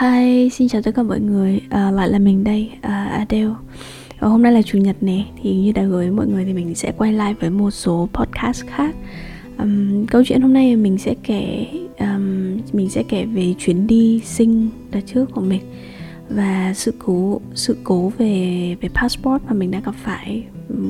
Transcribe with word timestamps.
Hi, 0.00 0.50
xin 0.50 0.68
chào 0.68 0.82
tất 0.82 0.90
cả 0.94 1.02
mọi 1.02 1.20
người, 1.20 1.60
à, 1.70 1.90
lại 1.90 2.08
là 2.08 2.18
mình 2.18 2.44
đây, 2.44 2.70
à, 2.80 3.04
Adele. 3.04 3.54
Và 4.20 4.28
Hôm 4.28 4.42
nay 4.42 4.52
là 4.52 4.62
Chủ 4.62 4.78
nhật 4.78 4.96
nè, 5.00 5.24
thì 5.42 5.54
như 5.54 5.72
đã 5.72 5.82
gửi 5.82 6.10
mọi 6.10 6.26
người 6.26 6.44
thì 6.44 6.52
mình 6.52 6.74
sẽ 6.74 6.92
quay 6.92 7.12
lại 7.12 7.34
với 7.40 7.50
một 7.50 7.70
số 7.70 8.08
podcast 8.12 8.66
khác. 8.66 8.96
Um, 9.58 10.06
Câu 10.06 10.22
chuyện 10.24 10.40
hôm 10.40 10.52
nay 10.52 10.76
mình 10.76 10.98
sẽ 10.98 11.14
kể, 11.22 11.66
um, 11.98 12.58
mình 12.72 12.90
sẽ 12.90 13.02
kể 13.02 13.24
về 13.24 13.54
chuyến 13.58 13.86
đi 13.86 14.20
sinh 14.24 14.68
đợt 14.90 15.00
trước 15.06 15.26
của 15.32 15.40
mình 15.40 15.60
Và 16.28 16.72
sự 16.74 16.94
cố, 16.98 17.40
sự 17.54 17.76
cố 17.84 18.12
về, 18.18 18.76
về 18.80 18.88
passport 18.94 19.42
mà 19.48 19.52
mình 19.52 19.70
đã 19.70 19.80
gặp 19.84 19.94
phải 19.94 20.44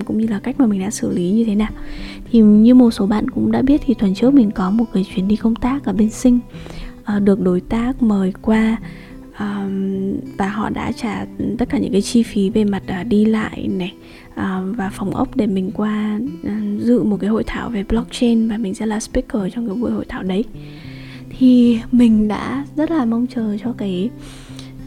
cũng 0.04 0.18
như 0.18 0.26
là 0.26 0.38
cách 0.38 0.60
mà 0.60 0.66
mình 0.66 0.80
đã 0.80 0.90
xử 0.90 1.10
lý 1.10 1.30
như 1.30 1.44
thế 1.44 1.54
nào. 1.54 1.70
Thì 2.30 2.40
như 2.40 2.74
một 2.74 2.90
số 2.90 3.06
bạn 3.06 3.30
cũng 3.30 3.52
đã 3.52 3.62
biết 3.62 3.80
thì 3.84 3.94
tuần 3.94 4.14
trước 4.14 4.34
mình 4.34 4.50
có 4.50 4.70
một 4.70 4.84
cái 4.92 5.04
chuyến 5.14 5.28
đi 5.28 5.36
công 5.36 5.54
tác 5.54 5.84
ở 5.84 5.92
bên 5.92 6.10
sinh 6.10 6.38
Ờ, 7.10 7.20
được 7.20 7.40
đối 7.40 7.60
tác 7.60 8.02
mời 8.02 8.32
qua 8.42 8.76
um, 9.38 10.14
và 10.38 10.48
họ 10.48 10.70
đã 10.70 10.92
trả 10.92 11.26
tất 11.58 11.68
cả 11.68 11.78
những 11.78 11.92
cái 11.92 12.02
chi 12.02 12.22
phí 12.22 12.50
về 12.50 12.64
mặt 12.64 12.82
uh, 13.00 13.06
đi 13.06 13.24
lại 13.24 13.68
này 13.68 13.94
uh, 14.28 14.76
và 14.76 14.90
phòng 14.92 15.10
ốc 15.10 15.36
để 15.36 15.46
mình 15.46 15.70
qua 15.74 16.20
uh, 16.42 16.82
dự 16.82 17.02
một 17.02 17.16
cái 17.20 17.30
hội 17.30 17.44
thảo 17.46 17.70
về 17.70 17.84
blockchain 17.88 18.48
và 18.48 18.56
mình 18.56 18.74
sẽ 18.74 18.86
là 18.86 19.00
speaker 19.00 19.42
trong 19.54 19.68
cái 19.68 19.76
buổi 19.76 19.90
hội 19.90 20.04
thảo 20.08 20.22
đấy. 20.22 20.44
Thì 21.38 21.80
mình 21.92 22.28
đã 22.28 22.64
rất 22.76 22.90
là 22.90 23.04
mong 23.04 23.26
chờ 23.26 23.56
cho 23.64 23.72
cái 23.72 24.10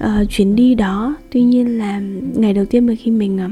uh, 0.03 0.29
chuyến 0.29 0.55
đi 0.55 0.75
đó. 0.75 1.15
Tuy 1.31 1.43
nhiên 1.43 1.77
là 1.77 2.01
ngày 2.33 2.53
đầu 2.53 2.65
tiên 2.65 2.87
mà 2.87 2.93
khi 2.99 3.11
mình 3.11 3.39
uh, 3.45 3.51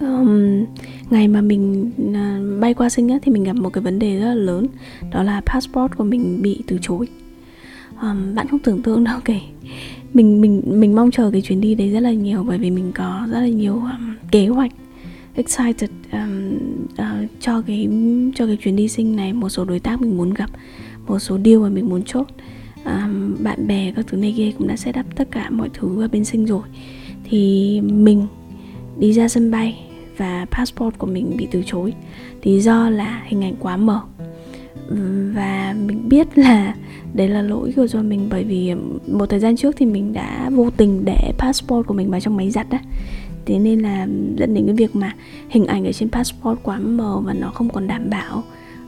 um, 0.00 0.64
ngày 1.10 1.28
mà 1.28 1.40
mình 1.40 1.90
uh, 2.08 2.60
bay 2.60 2.74
qua 2.74 2.88
sinh 2.88 3.08
á, 3.08 3.18
thì 3.22 3.32
mình 3.32 3.44
gặp 3.44 3.56
một 3.56 3.70
cái 3.70 3.82
vấn 3.82 3.98
đề 3.98 4.20
rất 4.20 4.26
là 4.26 4.34
lớn 4.34 4.66
đó 5.12 5.22
là 5.22 5.40
passport 5.46 5.92
của 5.96 6.04
mình 6.04 6.42
bị 6.42 6.62
từ 6.66 6.78
chối 6.82 7.08
um, 8.02 8.34
bạn 8.34 8.48
không 8.48 8.60
tưởng 8.60 8.82
tượng 8.82 9.04
đâu 9.04 9.20
kể. 9.24 9.40
Mình 10.14 10.40
mình 10.40 10.62
mình 10.66 10.94
mong 10.94 11.10
chờ 11.10 11.30
cái 11.30 11.40
chuyến 11.40 11.60
đi 11.60 11.74
đấy 11.74 11.90
rất 11.90 12.00
là 12.00 12.12
nhiều 12.12 12.44
bởi 12.44 12.58
vì 12.58 12.70
mình 12.70 12.92
có 12.94 13.26
rất 13.30 13.40
là 13.40 13.48
nhiều 13.48 13.74
um, 13.74 14.14
kế 14.30 14.46
hoạch 14.46 14.72
excited 15.34 15.90
um, 16.12 16.54
uh, 16.92 17.30
cho 17.40 17.62
cái 17.62 17.88
cho 18.34 18.46
cái 18.46 18.56
chuyến 18.56 18.76
đi 18.76 18.88
sinh 18.88 19.16
này. 19.16 19.32
Một 19.32 19.48
số 19.48 19.64
đối 19.64 19.78
tác 19.78 20.00
mình 20.00 20.16
muốn 20.16 20.34
gặp 20.34 20.50
một 21.06 21.18
số 21.18 21.38
điều 21.38 21.62
mà 21.62 21.68
mình 21.68 21.88
muốn 21.88 22.02
chốt. 22.02 22.26
Um, 22.84 23.36
bạn 23.42 23.66
bè 23.66 23.92
các 23.96 24.06
thứ 24.08 24.16
này 24.16 24.34
kia 24.36 24.50
cũng 24.58 24.68
đã 24.68 24.76
set 24.76 24.98
up 24.98 25.06
tất 25.16 25.28
cả 25.30 25.50
mọi 25.50 25.68
thứ 25.74 26.02
ở 26.02 26.08
bên 26.08 26.24
sinh 26.24 26.46
rồi. 26.46 26.62
Thì 27.24 27.80
mình 27.80 28.26
đi 28.98 29.12
ra 29.12 29.28
sân 29.28 29.50
bay 29.50 29.78
và 30.16 30.46
passport 30.50 30.98
của 30.98 31.06
mình 31.06 31.36
bị 31.36 31.46
từ 31.50 31.62
chối. 31.66 31.92
Lý 32.42 32.60
do 32.60 32.90
là 32.90 33.22
hình 33.26 33.44
ảnh 33.44 33.54
quá 33.60 33.76
mở 33.76 34.00
và 35.34 35.74
mình 35.86 36.08
biết 36.08 36.38
là 36.38 36.74
đấy 37.14 37.28
là 37.28 37.42
lỗi 37.42 37.72
của 37.76 37.86
do 37.86 38.02
mình 38.02 38.26
bởi 38.30 38.44
vì 38.44 38.74
một 39.06 39.26
thời 39.26 39.40
gian 39.40 39.56
trước 39.56 39.76
thì 39.76 39.86
mình 39.86 40.12
đã 40.12 40.50
vô 40.50 40.70
tình 40.70 41.04
để 41.04 41.32
passport 41.38 41.86
của 41.86 41.94
mình 41.94 42.10
vào 42.10 42.20
trong 42.20 42.36
máy 42.36 42.50
giặt 42.50 42.66
á. 42.70 42.78
Thế 43.46 43.58
nên 43.58 43.80
là 43.80 44.06
dẫn 44.36 44.54
đến 44.54 44.66
cái 44.66 44.74
việc 44.74 44.96
mà 44.96 45.14
hình 45.48 45.66
ảnh 45.66 45.84
ở 45.84 45.92
trên 45.92 46.10
passport 46.10 46.58
quá 46.62 46.78
mờ 46.78 47.20
và 47.24 47.32
nó 47.32 47.50
không 47.50 47.70
còn 47.70 47.86
đảm 47.86 48.10
bảo 48.10 48.44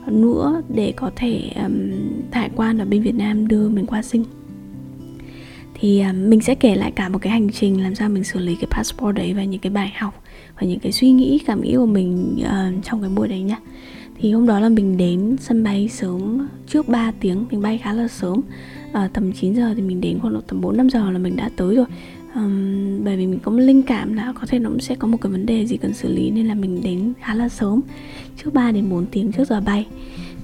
nữa 0.07 0.61
để 0.75 0.93
có 0.95 1.11
thể 1.15 1.49
um, 1.55 1.91
hải 2.31 2.49
quan 2.55 2.77
ở 2.77 2.85
bên 2.85 3.01
Việt 3.01 3.15
Nam 3.15 3.47
đưa 3.47 3.69
mình 3.69 3.85
qua 3.85 4.01
sinh 4.01 4.23
thì 5.73 6.01
um, 6.01 6.29
mình 6.29 6.41
sẽ 6.41 6.55
kể 6.55 6.75
lại 6.75 6.91
cả 6.91 7.09
một 7.09 7.19
cái 7.21 7.31
hành 7.31 7.51
trình 7.51 7.83
làm 7.83 7.95
sao 7.95 8.09
mình 8.09 8.23
xử 8.23 8.39
lý 8.39 8.55
cái 8.55 8.67
passport 8.71 9.15
đấy 9.15 9.33
và 9.33 9.43
những 9.43 9.59
cái 9.59 9.71
bài 9.71 9.93
học 9.97 10.23
và 10.55 10.67
những 10.67 10.79
cái 10.79 10.91
suy 10.91 11.11
nghĩ 11.11 11.39
cảm 11.45 11.61
nghĩ 11.61 11.75
của 11.75 11.85
mình 11.85 12.37
uh, 12.39 12.83
trong 12.83 13.01
cái 13.01 13.09
buổi 13.09 13.27
đấy 13.27 13.41
nhá 13.41 13.57
thì 14.19 14.31
hôm 14.31 14.47
đó 14.47 14.59
là 14.59 14.69
mình 14.69 14.97
đến 14.97 15.35
sân 15.39 15.63
bay 15.63 15.89
sớm 15.89 16.47
trước 16.67 16.87
3 16.87 17.11
tiếng 17.19 17.45
mình 17.51 17.61
bay 17.61 17.77
khá 17.77 17.93
là 17.93 18.07
sớm. 18.07 18.41
À, 18.93 19.09
tầm 19.13 19.31
9 19.31 19.53
giờ 19.53 19.73
thì 19.75 19.81
mình 19.81 20.01
đến 20.01 20.19
khoảng 20.21 20.33
độ 20.33 20.41
tầm 20.47 20.61
4 20.61 20.77
5 20.77 20.89
giờ 20.89 21.11
là 21.11 21.19
mình 21.19 21.35
đã 21.35 21.49
tới 21.55 21.75
rồi. 21.75 21.85
Um, 22.35 23.03
bởi 23.03 23.17
vì 23.17 23.27
mình 23.27 23.39
có 23.43 23.51
một 23.51 23.59
linh 23.59 23.83
cảm 23.83 24.13
là 24.13 24.33
có 24.39 24.47
thể 24.47 24.59
nó 24.59 24.69
cũng 24.69 24.79
sẽ 24.79 24.95
có 24.95 25.07
một 25.07 25.17
cái 25.21 25.31
vấn 25.31 25.45
đề 25.45 25.65
gì 25.65 25.77
cần 25.77 25.93
xử 25.93 26.13
lý 26.13 26.31
nên 26.31 26.47
là 26.47 26.53
mình 26.53 26.81
đến 26.83 27.13
khá 27.21 27.35
là 27.35 27.49
sớm. 27.49 27.81
Trước 28.43 28.53
3 28.53 28.71
đến 28.71 28.89
4 28.89 29.05
tiếng 29.05 29.31
trước 29.31 29.47
giờ 29.47 29.61
bay. 29.61 29.87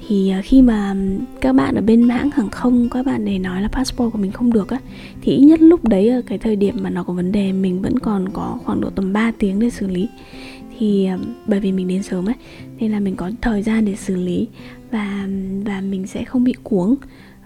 Thì 0.08 0.34
uh, 0.40 0.46
khi 0.46 0.62
mà 0.62 0.96
các 1.42 1.54
bạn 1.54 1.76
ở 1.76 1.82
bên 1.82 2.10
hãng 2.10 2.32
hàng 2.32 2.50
không 2.50 2.90
các 2.90 3.06
bạn 3.06 3.26
để 3.26 3.40
nói 3.40 3.62
là 3.62 3.68
passport 3.68 4.14
của 4.14 4.20
mình 4.20 4.32
không 4.32 4.54
được 4.54 4.70
á 4.70 4.78
thì 5.22 5.32
ít 5.32 5.46
nhất 5.46 5.62
lúc 5.62 5.88
đấy 5.88 6.10
ở 6.10 6.22
cái 6.22 6.38
thời 6.38 6.56
điểm 6.56 6.76
mà 6.82 6.90
nó 6.90 7.04
có 7.04 7.14
vấn 7.14 7.32
đề 7.32 7.52
mình 7.52 7.82
vẫn 7.82 8.00
còn 8.00 8.30
có 8.30 8.58
khoảng 8.66 8.82
độ 8.82 8.90
tầm 8.90 9.14
3 9.14 9.32
tiếng 9.40 9.60
để 9.60 9.70
xử 9.70 9.88
lý 9.88 10.08
thì 10.80 11.06
à, 11.06 11.18
bởi 11.48 11.60
vì 11.60 11.72
mình 11.72 11.88
đến 11.88 12.04
sớm 12.04 12.30
ấy 12.30 12.36
nên 12.80 12.92
là 12.92 13.00
mình 13.00 13.16
có 13.16 13.32
thời 13.42 13.62
gian 13.62 13.86
để 13.86 13.96
xử 13.96 14.16
lý 14.16 14.48
và 14.92 15.28
và 15.66 15.82
mình 15.82 16.08
sẽ 16.08 16.24
không 16.24 16.44
bị 16.44 16.54
cuống 16.64 16.96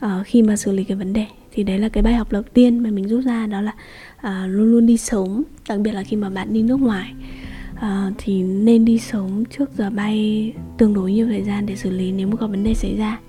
uh, 0.05 0.09
khi 0.25 0.41
mà 0.41 0.55
xử 0.55 0.71
lý 0.71 0.83
cái 0.83 0.97
vấn 0.97 1.13
đề. 1.13 1.25
Thì 1.51 1.63
đấy 1.63 1.79
là 1.79 1.89
cái 1.89 2.03
bài 2.03 2.13
học 2.13 2.31
đầu 2.31 2.44
tiên 2.44 2.79
mà 2.79 2.89
mình 2.89 3.07
rút 3.07 3.25
ra 3.25 3.47
đó 3.47 3.61
là 3.61 3.71
uh, 4.17 4.49
luôn 4.49 4.71
luôn 4.71 4.85
đi 4.85 4.97
sớm 4.97 5.44
đặc 5.69 5.79
biệt 5.79 5.91
là 5.91 6.03
khi 6.03 6.17
mà 6.17 6.29
bạn 6.29 6.53
đi 6.53 6.61
nước 6.61 6.81
ngoài. 6.81 7.13
Uh, 7.73 8.13
thì 8.17 8.44
nên 8.44 8.85
đi 8.85 8.99
sớm 8.99 9.45
trước 9.45 9.69
giờ 9.77 9.89
bay 9.89 10.53
tương 10.77 10.94
đối 10.94 11.11
nhiều 11.11 11.27
thời 11.27 11.44
gian 11.44 11.65
để 11.65 11.75
xử 11.75 11.89
lý 11.89 12.11
nếu 12.11 12.27
mà 12.27 12.35
có 12.35 12.47
vấn 12.47 12.63
đề 12.63 12.73
xảy 12.73 12.97
ra. 12.97 13.19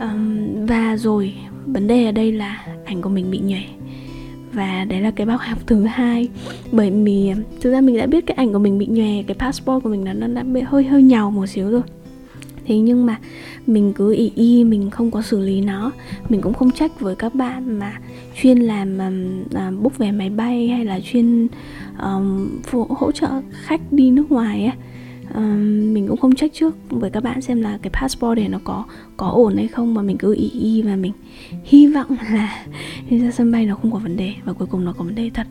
Um, 0.00 0.66
và 0.66 0.96
rồi 0.96 1.34
vấn 1.66 1.86
đề 1.86 2.04
ở 2.04 2.12
đây 2.12 2.32
là 2.32 2.66
ảnh 2.84 3.02
của 3.02 3.08
mình 3.08 3.30
bị 3.30 3.38
nhòe 3.38 3.62
và 4.54 4.84
đấy 4.84 5.00
là 5.00 5.10
cái 5.10 5.26
bao 5.26 5.36
học 5.36 5.58
thứ 5.66 5.84
hai. 5.84 6.28
Bởi 6.72 6.90
vì 6.90 7.32
thực 7.60 7.72
ra 7.72 7.80
mình 7.80 7.96
đã 7.96 8.06
biết 8.06 8.26
cái 8.26 8.34
ảnh 8.34 8.52
của 8.52 8.58
mình 8.58 8.78
bị 8.78 8.86
nhòe 8.86 9.22
cái 9.22 9.36
passport 9.38 9.82
của 9.82 9.88
mình 9.88 10.04
nó 10.04 10.12
nó 10.12 10.26
đã 10.26 10.42
bị 10.42 10.60
hơi 10.60 10.84
hơi 10.84 11.02
nhàu 11.02 11.30
một 11.30 11.46
xíu 11.46 11.70
rồi. 11.70 11.82
Thế 12.66 12.78
nhưng 12.78 13.06
mà 13.06 13.18
mình 13.66 13.92
cứ 13.92 14.14
ý 14.14 14.32
y 14.34 14.64
mình 14.64 14.90
không 14.90 15.10
có 15.10 15.22
xử 15.22 15.40
lý 15.40 15.60
nó. 15.60 15.92
Mình 16.28 16.40
cũng 16.40 16.54
không 16.54 16.70
trách 16.70 17.00
với 17.00 17.16
các 17.16 17.34
bạn 17.34 17.78
mà 17.78 17.98
chuyên 18.42 18.58
làm 18.58 18.98
um, 18.98 19.82
book 19.82 19.98
vé 19.98 20.12
máy 20.12 20.30
bay 20.30 20.68
hay 20.68 20.84
là 20.84 21.00
chuyên 21.00 21.48
um, 22.02 22.48
hỗ 22.70 23.12
trợ 23.12 23.28
khách 23.52 23.80
đi 23.90 24.10
nước 24.10 24.30
ngoài 24.30 24.64
ấy 24.64 24.72
um, 25.34 25.94
mình 25.94 26.08
cũng 26.08 26.16
không 26.16 26.34
trách 26.34 26.50
trước 26.54 26.74
với 26.90 27.10
các 27.10 27.22
bạn 27.22 27.42
xem 27.42 27.60
là 27.60 27.78
cái 27.82 27.90
passport 27.90 28.38
này 28.38 28.48
nó 28.48 28.58
có 28.64 28.84
có 29.16 29.28
ổn 29.28 29.56
hay 29.56 29.68
không 29.68 29.94
mà 29.94 30.02
mình 30.02 30.18
cứ 30.18 30.34
ý 30.34 30.50
y 30.50 30.82
và 30.82 30.96
mình 30.96 31.12
hy 31.64 31.86
vọng 31.86 32.16
là 32.32 32.66
đi 33.10 33.18
ra 33.18 33.30
sân 33.30 33.52
bay 33.52 33.66
nó 33.66 33.74
không 33.74 33.92
có 33.92 33.98
vấn 33.98 34.16
đề 34.16 34.32
và 34.44 34.52
cuối 34.52 34.68
cùng 34.70 34.84
nó 34.84 34.92
có 34.92 35.04
vấn 35.04 35.14
đề 35.14 35.30
thật. 35.34 35.46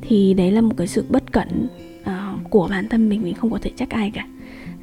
Thì 0.00 0.34
đấy 0.34 0.52
là 0.52 0.60
một 0.60 0.74
cái 0.76 0.86
sự 0.86 1.04
bất 1.08 1.32
cẩn 1.32 1.66
uh, 2.00 2.50
của 2.50 2.68
bản 2.70 2.88
thân 2.88 3.08
mình 3.08 3.22
mình 3.22 3.34
không 3.34 3.50
có 3.50 3.58
thể 3.62 3.70
trách 3.76 3.90
ai 3.90 4.10
cả. 4.10 4.26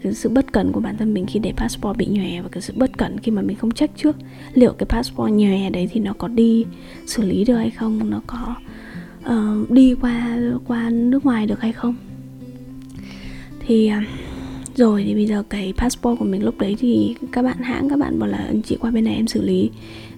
Cái 0.01 0.13
sự 0.13 0.29
bất 0.29 0.53
cẩn 0.53 0.71
của 0.71 0.79
bản 0.79 0.97
thân 0.97 1.13
mình 1.13 1.25
khi 1.25 1.39
để 1.39 1.53
passport 1.57 1.97
bị 1.97 2.05
nhòe 2.05 2.41
và 2.41 2.49
cái 2.51 2.61
sự 2.61 2.73
bất 2.77 2.97
cẩn 2.97 3.19
khi 3.19 3.31
mà 3.31 3.41
mình 3.41 3.57
không 3.57 3.71
check 3.71 3.97
trước 3.97 4.15
liệu 4.53 4.73
cái 4.73 4.87
passport 4.87 5.31
nhòe 5.33 5.69
đấy 5.69 5.89
thì 5.91 5.99
nó 5.99 6.13
có 6.13 6.27
đi 6.27 6.65
xử 7.05 7.23
lý 7.23 7.45
được 7.45 7.55
hay 7.55 7.69
không 7.69 8.09
nó 8.09 8.21
có 8.27 8.55
uh, 9.25 9.71
đi 9.71 9.95
qua 10.01 10.39
qua 10.67 10.89
nước 10.89 11.25
ngoài 11.25 11.47
được 11.47 11.61
hay 11.61 11.73
không. 11.73 11.95
Thì 13.67 13.91
uh, 13.97 14.28
rồi 14.79 15.03
thì 15.05 15.13
bây 15.13 15.25
giờ 15.25 15.43
cái 15.49 15.73
passport 15.77 16.19
của 16.19 16.25
mình 16.25 16.43
lúc 16.43 16.57
đấy 16.57 16.75
thì 16.79 17.15
các 17.31 17.41
bạn 17.41 17.57
hãng 17.57 17.89
các 17.89 17.99
bạn 17.99 18.19
bảo 18.19 18.29
là 18.29 18.53
chị 18.65 18.77
qua 18.81 18.91
bên 18.91 19.03
này 19.03 19.15
em 19.15 19.27
xử 19.27 19.41
lý. 19.41 19.69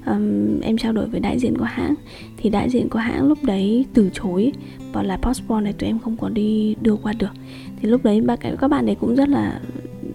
Um, 0.05 0.59
em 0.61 0.77
trao 0.77 0.93
đổi 0.93 1.07
với 1.07 1.19
đại 1.19 1.39
diện 1.39 1.57
của 1.57 1.65
hãng. 1.65 1.93
Thì 2.37 2.49
đại 2.49 2.69
diện 2.69 2.89
của 2.89 2.99
hãng 2.99 3.27
lúc 3.27 3.43
đấy 3.43 3.85
từ 3.93 4.09
chối 4.13 4.51
bảo 4.93 5.03
là 5.03 5.17
passport 5.17 5.63
này 5.63 5.73
tụi 5.73 5.89
em 5.89 5.99
không 5.99 6.17
có 6.17 6.29
đi 6.29 6.75
đưa 6.81 6.95
qua 6.95 7.13
được. 7.13 7.31
Thì 7.81 7.89
lúc 7.89 8.03
đấy 8.03 8.21
ba 8.21 8.35
các 8.35 8.67
bạn 8.67 8.85
đấy 8.85 8.95
cũng 8.99 9.15
rất 9.15 9.29
là 9.29 9.59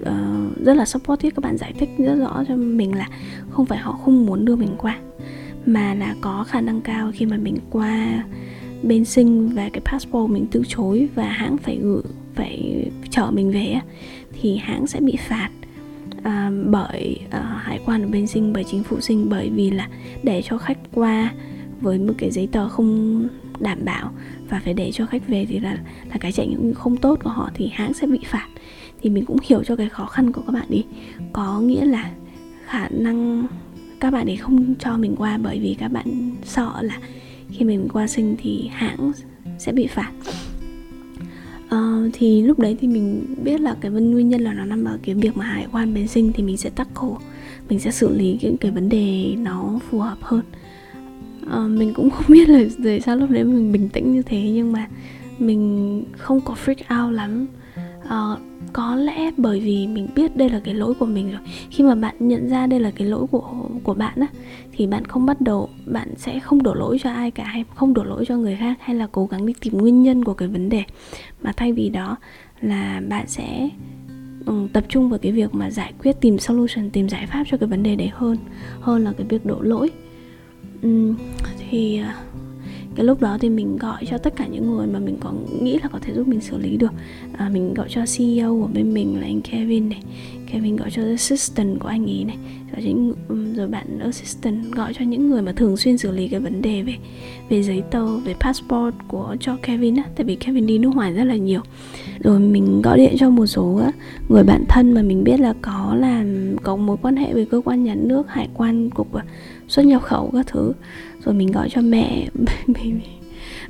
uh, 0.02 0.64
rất 0.64 0.74
là 0.74 0.84
supportive 0.84 1.30
các 1.30 1.44
bạn 1.44 1.56
giải 1.56 1.72
thích 1.78 1.90
rất 1.98 2.14
rõ 2.14 2.44
cho 2.48 2.56
mình 2.56 2.94
là 2.94 3.08
không 3.50 3.66
phải 3.66 3.78
họ 3.78 3.92
không 3.92 4.26
muốn 4.26 4.44
đưa 4.44 4.56
mình 4.56 4.74
qua 4.78 4.98
mà 5.66 5.94
là 5.94 6.14
có 6.20 6.44
khả 6.48 6.60
năng 6.60 6.80
cao 6.80 7.10
khi 7.14 7.26
mà 7.26 7.36
mình 7.36 7.56
qua 7.70 8.24
bên 8.82 9.04
sinh 9.04 9.48
và 9.48 9.68
cái 9.72 9.80
passport 9.84 10.30
mình 10.30 10.46
từ 10.50 10.62
chối 10.68 11.08
và 11.14 11.24
hãng 11.24 11.56
phải 11.56 11.78
gửi 11.82 12.02
phải 12.36 12.86
chở 13.10 13.30
mình 13.30 13.52
về 13.52 13.80
thì 14.40 14.56
hãng 14.56 14.86
sẽ 14.86 15.00
bị 15.00 15.16
phạt 15.28 15.50
à, 16.22 16.50
bởi 16.64 17.20
à, 17.30 17.60
hải 17.62 17.80
quan 17.86 18.02
ở 18.02 18.08
bên 18.08 18.26
sinh 18.26 18.52
bởi 18.52 18.64
chính 18.64 18.82
phủ 18.82 19.00
sinh 19.00 19.28
bởi 19.28 19.50
vì 19.50 19.70
là 19.70 19.88
để 20.22 20.42
cho 20.42 20.58
khách 20.58 20.78
qua 20.94 21.32
với 21.80 21.98
một 21.98 22.14
cái 22.18 22.30
giấy 22.30 22.48
tờ 22.52 22.68
không 22.68 23.28
đảm 23.60 23.78
bảo 23.84 24.12
và 24.48 24.60
phải 24.64 24.74
để 24.74 24.90
cho 24.92 25.06
khách 25.06 25.28
về 25.28 25.46
thì 25.48 25.58
là 25.58 25.78
là 26.08 26.16
cái 26.20 26.32
trải 26.32 26.46
nghiệm 26.46 26.74
không 26.74 26.96
tốt 26.96 27.18
của 27.24 27.30
họ 27.30 27.50
thì 27.54 27.70
hãng 27.74 27.94
sẽ 27.94 28.06
bị 28.06 28.20
phạt. 28.24 28.46
Thì 29.02 29.10
mình 29.10 29.24
cũng 29.24 29.36
hiểu 29.42 29.64
cho 29.64 29.76
cái 29.76 29.88
khó 29.88 30.06
khăn 30.06 30.32
của 30.32 30.42
các 30.46 30.52
bạn 30.52 30.66
đi. 30.68 30.84
Có 31.32 31.60
nghĩa 31.60 31.84
là 31.84 32.10
khả 32.66 32.88
năng 32.88 33.46
các 34.00 34.10
bạn 34.10 34.26
ấy 34.26 34.36
không 34.36 34.74
cho 34.78 34.96
mình 34.96 35.14
qua 35.18 35.38
bởi 35.38 35.60
vì 35.60 35.76
các 35.78 35.88
bạn 35.88 36.30
sợ 36.44 36.72
là 36.80 36.98
khi 37.50 37.64
mình 37.64 37.88
qua 37.92 38.06
sinh 38.06 38.36
thì 38.38 38.70
hãng 38.72 39.12
sẽ 39.58 39.72
bị 39.72 39.86
phạt 39.86 40.12
uh, 41.74 42.10
thì 42.12 42.42
lúc 42.42 42.58
đấy 42.58 42.76
thì 42.80 42.88
mình 42.88 43.34
biết 43.44 43.60
là 43.60 43.76
cái 43.80 43.90
nguyên 43.90 44.28
nhân 44.28 44.40
là 44.40 44.52
nó 44.52 44.64
nằm 44.64 44.84
ở 44.84 44.98
cái 45.02 45.14
việc 45.14 45.36
mà 45.36 45.44
hải 45.44 45.66
quan 45.72 45.94
bên 45.94 46.08
sinh 46.08 46.32
thì 46.32 46.42
mình 46.42 46.56
sẽ 46.56 46.70
tắc 46.70 46.88
khổ. 46.94 47.18
Mình 47.68 47.78
sẽ 47.78 47.90
xử 47.90 48.16
lý 48.16 48.38
những 48.42 48.56
cái 48.56 48.70
vấn 48.70 48.88
đề 48.88 49.34
nó 49.38 49.78
phù 49.90 49.98
hợp 49.98 50.18
hơn. 50.20 50.42
Uh, 51.46 51.70
mình 51.70 51.94
cũng 51.94 52.10
không 52.14 52.24
biết 52.28 52.48
là 52.48 52.60
tại 52.84 53.00
sao 53.00 53.16
lúc 53.16 53.30
đấy 53.30 53.44
mình 53.44 53.72
bình 53.72 53.88
tĩnh 53.88 54.12
như 54.12 54.22
thế 54.22 54.50
nhưng 54.54 54.72
mà 54.72 54.88
mình 55.38 56.04
không 56.18 56.40
có 56.40 56.54
freak 56.64 57.04
out 57.04 57.14
lắm 57.14 57.46
uh, 58.06 58.38
có 58.72 58.94
lẽ 58.94 59.30
bởi 59.36 59.60
vì 59.60 59.86
mình 59.86 60.08
biết 60.14 60.36
đây 60.36 60.50
là 60.50 60.60
cái 60.64 60.74
lỗi 60.74 60.94
của 60.94 61.06
mình 61.06 61.30
rồi. 61.30 61.40
Khi 61.70 61.84
mà 61.84 61.94
bạn 61.94 62.14
nhận 62.18 62.48
ra 62.48 62.66
đây 62.66 62.80
là 62.80 62.90
cái 62.90 63.08
lỗi 63.08 63.26
của 63.30 63.52
của 63.82 63.94
bạn 63.94 64.20
á 64.20 64.26
thì 64.72 64.86
bạn 64.86 65.04
không 65.04 65.26
bắt 65.26 65.40
đầu 65.40 65.68
bạn 65.86 66.08
sẽ 66.16 66.40
không 66.40 66.62
đổ 66.62 66.74
lỗi 66.74 66.98
cho 67.02 67.10
ai 67.10 67.30
cả 67.30 67.44
hay 67.44 67.64
không 67.74 67.94
đổ 67.94 68.04
lỗi 68.04 68.24
cho 68.28 68.36
người 68.36 68.56
khác 68.56 68.78
hay 68.80 68.96
là 68.96 69.06
cố 69.12 69.26
gắng 69.26 69.46
đi 69.46 69.54
tìm 69.60 69.78
nguyên 69.78 70.02
nhân 70.02 70.24
của 70.24 70.34
cái 70.34 70.48
vấn 70.48 70.68
đề. 70.68 70.82
Mà 71.42 71.52
thay 71.56 71.72
vì 71.72 71.88
đó 71.88 72.16
là 72.60 73.02
bạn 73.08 73.26
sẽ 73.26 73.68
um, 74.46 74.68
tập 74.68 74.84
trung 74.88 75.08
vào 75.08 75.18
cái 75.18 75.32
việc 75.32 75.54
mà 75.54 75.70
giải 75.70 75.92
quyết 76.02 76.20
tìm 76.20 76.38
solution 76.38 76.90
tìm 76.90 77.08
giải 77.08 77.26
pháp 77.26 77.44
cho 77.50 77.56
cái 77.56 77.68
vấn 77.68 77.82
đề 77.82 77.96
đấy 77.96 78.10
hơn 78.14 78.36
hơn 78.80 79.04
là 79.04 79.12
cái 79.18 79.26
việc 79.26 79.46
đổ 79.46 79.60
lỗi. 79.60 79.90
Um, 80.82 81.16
thì 81.70 82.00
uh, 82.00 82.36
cái 82.96 83.06
lúc 83.06 83.20
đó 83.20 83.38
thì 83.40 83.48
mình 83.48 83.76
gọi 83.76 84.04
cho 84.10 84.18
tất 84.18 84.36
cả 84.36 84.46
những 84.46 84.70
người 84.70 84.86
mà 84.86 84.98
mình 84.98 85.16
có 85.20 85.32
nghĩ 85.62 85.78
là 85.82 85.88
có 85.88 85.98
thể 86.02 86.12
giúp 86.14 86.28
mình 86.28 86.40
xử 86.40 86.58
lý 86.58 86.76
được. 86.76 86.92
À, 87.32 87.48
mình 87.48 87.74
gọi 87.74 87.86
cho 87.90 88.00
CEO 88.16 88.60
của 88.60 88.68
bên 88.74 88.94
mình 88.94 89.20
là 89.20 89.26
anh 89.26 89.40
Kevin 89.40 89.88
này. 89.88 90.02
Kevin 90.52 90.76
gọi 90.76 90.90
cho 90.90 91.02
assistant 91.02 91.80
của 91.80 91.88
anh 91.88 92.06
ấy 92.06 92.24
này. 92.24 92.36
Rồi, 92.72 92.84
những, 92.84 93.14
rồi 93.54 93.68
bạn 93.68 93.98
assistant 93.98 94.72
gọi 94.72 94.94
cho 94.94 95.04
những 95.04 95.30
người 95.30 95.42
mà 95.42 95.52
thường 95.52 95.76
xuyên 95.76 95.98
xử 95.98 96.10
lý 96.10 96.28
cái 96.28 96.40
vấn 96.40 96.62
đề 96.62 96.82
về 96.82 96.94
về 97.48 97.62
giấy 97.62 97.82
tờ 97.90 98.16
về 98.16 98.34
passport 98.40 98.94
của 99.08 99.36
cho 99.40 99.56
Kevin 99.62 99.96
á. 99.96 100.04
Tại 100.16 100.24
vì 100.24 100.36
Kevin 100.36 100.66
đi 100.66 100.78
nước 100.78 100.90
ngoài 100.94 101.12
rất 101.12 101.24
là 101.24 101.36
nhiều. 101.36 101.60
Rồi 102.18 102.40
mình 102.40 102.82
gọi 102.82 102.98
điện 102.98 103.14
cho 103.18 103.30
một 103.30 103.46
số 103.46 103.80
người 104.28 104.44
bạn 104.44 104.64
thân 104.68 104.92
mà 104.92 105.02
mình 105.02 105.24
biết 105.24 105.40
là 105.40 105.54
có 105.62 105.96
làm 105.98 106.56
có 106.62 106.76
mối 106.76 106.96
quan 107.02 107.16
hệ 107.16 107.32
với 107.32 107.46
cơ 107.46 107.60
quan 107.64 107.84
nhà 107.84 107.94
nước 107.94 108.30
hải 108.30 108.48
quan 108.54 108.90
cục 108.90 109.14
à, 109.14 109.24
xuất 109.68 109.86
nhập 109.86 110.02
khẩu 110.02 110.30
các 110.32 110.46
thứ 110.46 110.72
rồi 111.26 111.34
mình 111.34 111.52
gọi 111.52 111.68
cho 111.70 111.80
mẹ. 111.80 112.28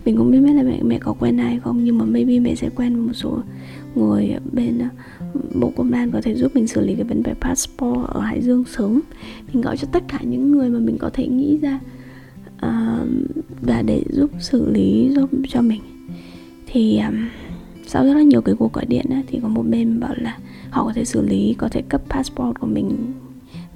Mình 0.05 0.17
cũng 0.17 0.31
biết 0.31 0.41
biết 0.41 0.53
là 0.53 0.63
mẹ 0.63 0.83
mẹ 0.83 0.99
có 0.99 1.13
quen 1.13 1.37
ai 1.37 1.61
không 1.65 1.85
nhưng 1.85 1.99
mà 1.99 2.05
maybe 2.05 2.39
mẹ 2.39 2.55
sẽ 2.55 2.69
quen 2.77 2.95
một 2.95 3.13
số 3.13 3.39
người 3.95 4.35
bên 4.53 4.79
ờ, 4.79 4.89
bộ 5.55 5.73
công 5.77 5.93
an 5.93 6.11
có 6.11 6.21
thể 6.21 6.35
giúp 6.35 6.55
mình 6.55 6.67
xử 6.67 6.81
lý 6.81 6.95
cái 6.95 7.05
vấn 7.05 7.23
đề 7.23 7.35
passport 7.41 8.07
ở 8.07 8.21
hải 8.21 8.43
dương 8.43 8.65
sớm. 8.65 9.01
Mình 9.53 9.63
gọi 9.63 9.77
cho 9.77 9.89
tất 9.93 10.03
cả 10.09 10.19
những 10.23 10.53
người 10.53 10.71
mà 10.71 10.79
mình 10.79 10.99
có 10.99 11.11
thể 11.11 11.29
nghĩ 11.29 11.59
ra 11.63 11.81
uh, 12.57 13.09
và 13.61 13.83
để 13.83 14.05
giúp 14.11 14.31
xử 14.41 14.71
lý 14.71 15.11
giúp 15.15 15.31
cho 15.49 15.63
mình. 15.63 15.81
Thì 16.67 16.99
um, 16.99 17.15
sau 17.87 18.05
rất 18.05 18.15
là 18.15 18.23
nhiều 18.23 18.41
cái 18.41 18.55
cuộc 18.55 18.73
gọi 18.73 18.87
điện 18.87 19.07
á, 19.11 19.23
thì 19.27 19.39
có 19.43 19.49
một 19.49 19.63
bên 19.63 20.01
bảo 20.01 20.15
là 20.17 20.39
họ 20.71 20.85
có 20.85 20.93
thể 20.93 21.05
xử 21.05 21.27
lý 21.27 21.55
có 21.59 21.69
thể 21.69 21.83
cấp 21.83 22.03
passport 22.09 22.59
của 22.59 22.67
mình 22.67 23.13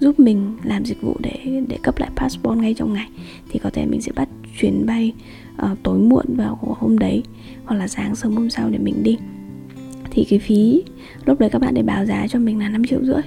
giúp 0.00 0.20
mình 0.20 0.56
làm 0.64 0.84
dịch 0.84 1.02
vụ 1.02 1.16
để 1.20 1.62
để 1.68 1.78
cấp 1.82 1.98
lại 1.98 2.10
passport 2.16 2.58
ngay 2.58 2.74
trong 2.74 2.92
ngày 2.92 3.08
thì 3.48 3.58
có 3.58 3.70
thể 3.70 3.86
mình 3.86 4.00
sẽ 4.00 4.12
bắt 4.16 4.28
chuyến 4.60 4.86
bay 4.86 5.12
uh, 5.72 5.78
tối 5.82 5.98
muộn 5.98 6.24
vào 6.28 6.58
hôm 6.80 6.98
đấy 6.98 7.22
hoặc 7.64 7.76
là 7.76 7.88
sáng 7.88 8.16
sớm 8.16 8.32
hôm 8.32 8.50
sau 8.50 8.70
để 8.70 8.78
mình 8.78 9.02
đi. 9.02 9.16
Thì 10.10 10.24
cái 10.24 10.38
phí 10.38 10.82
lúc 11.24 11.40
đấy 11.40 11.50
các 11.50 11.58
bạn 11.58 11.74
để 11.74 11.82
báo 11.82 12.06
giá 12.06 12.26
cho 12.28 12.38
mình 12.38 12.58
là 12.58 12.68
5 12.68 12.84
triệu 12.84 13.04
rưỡi. 13.04 13.22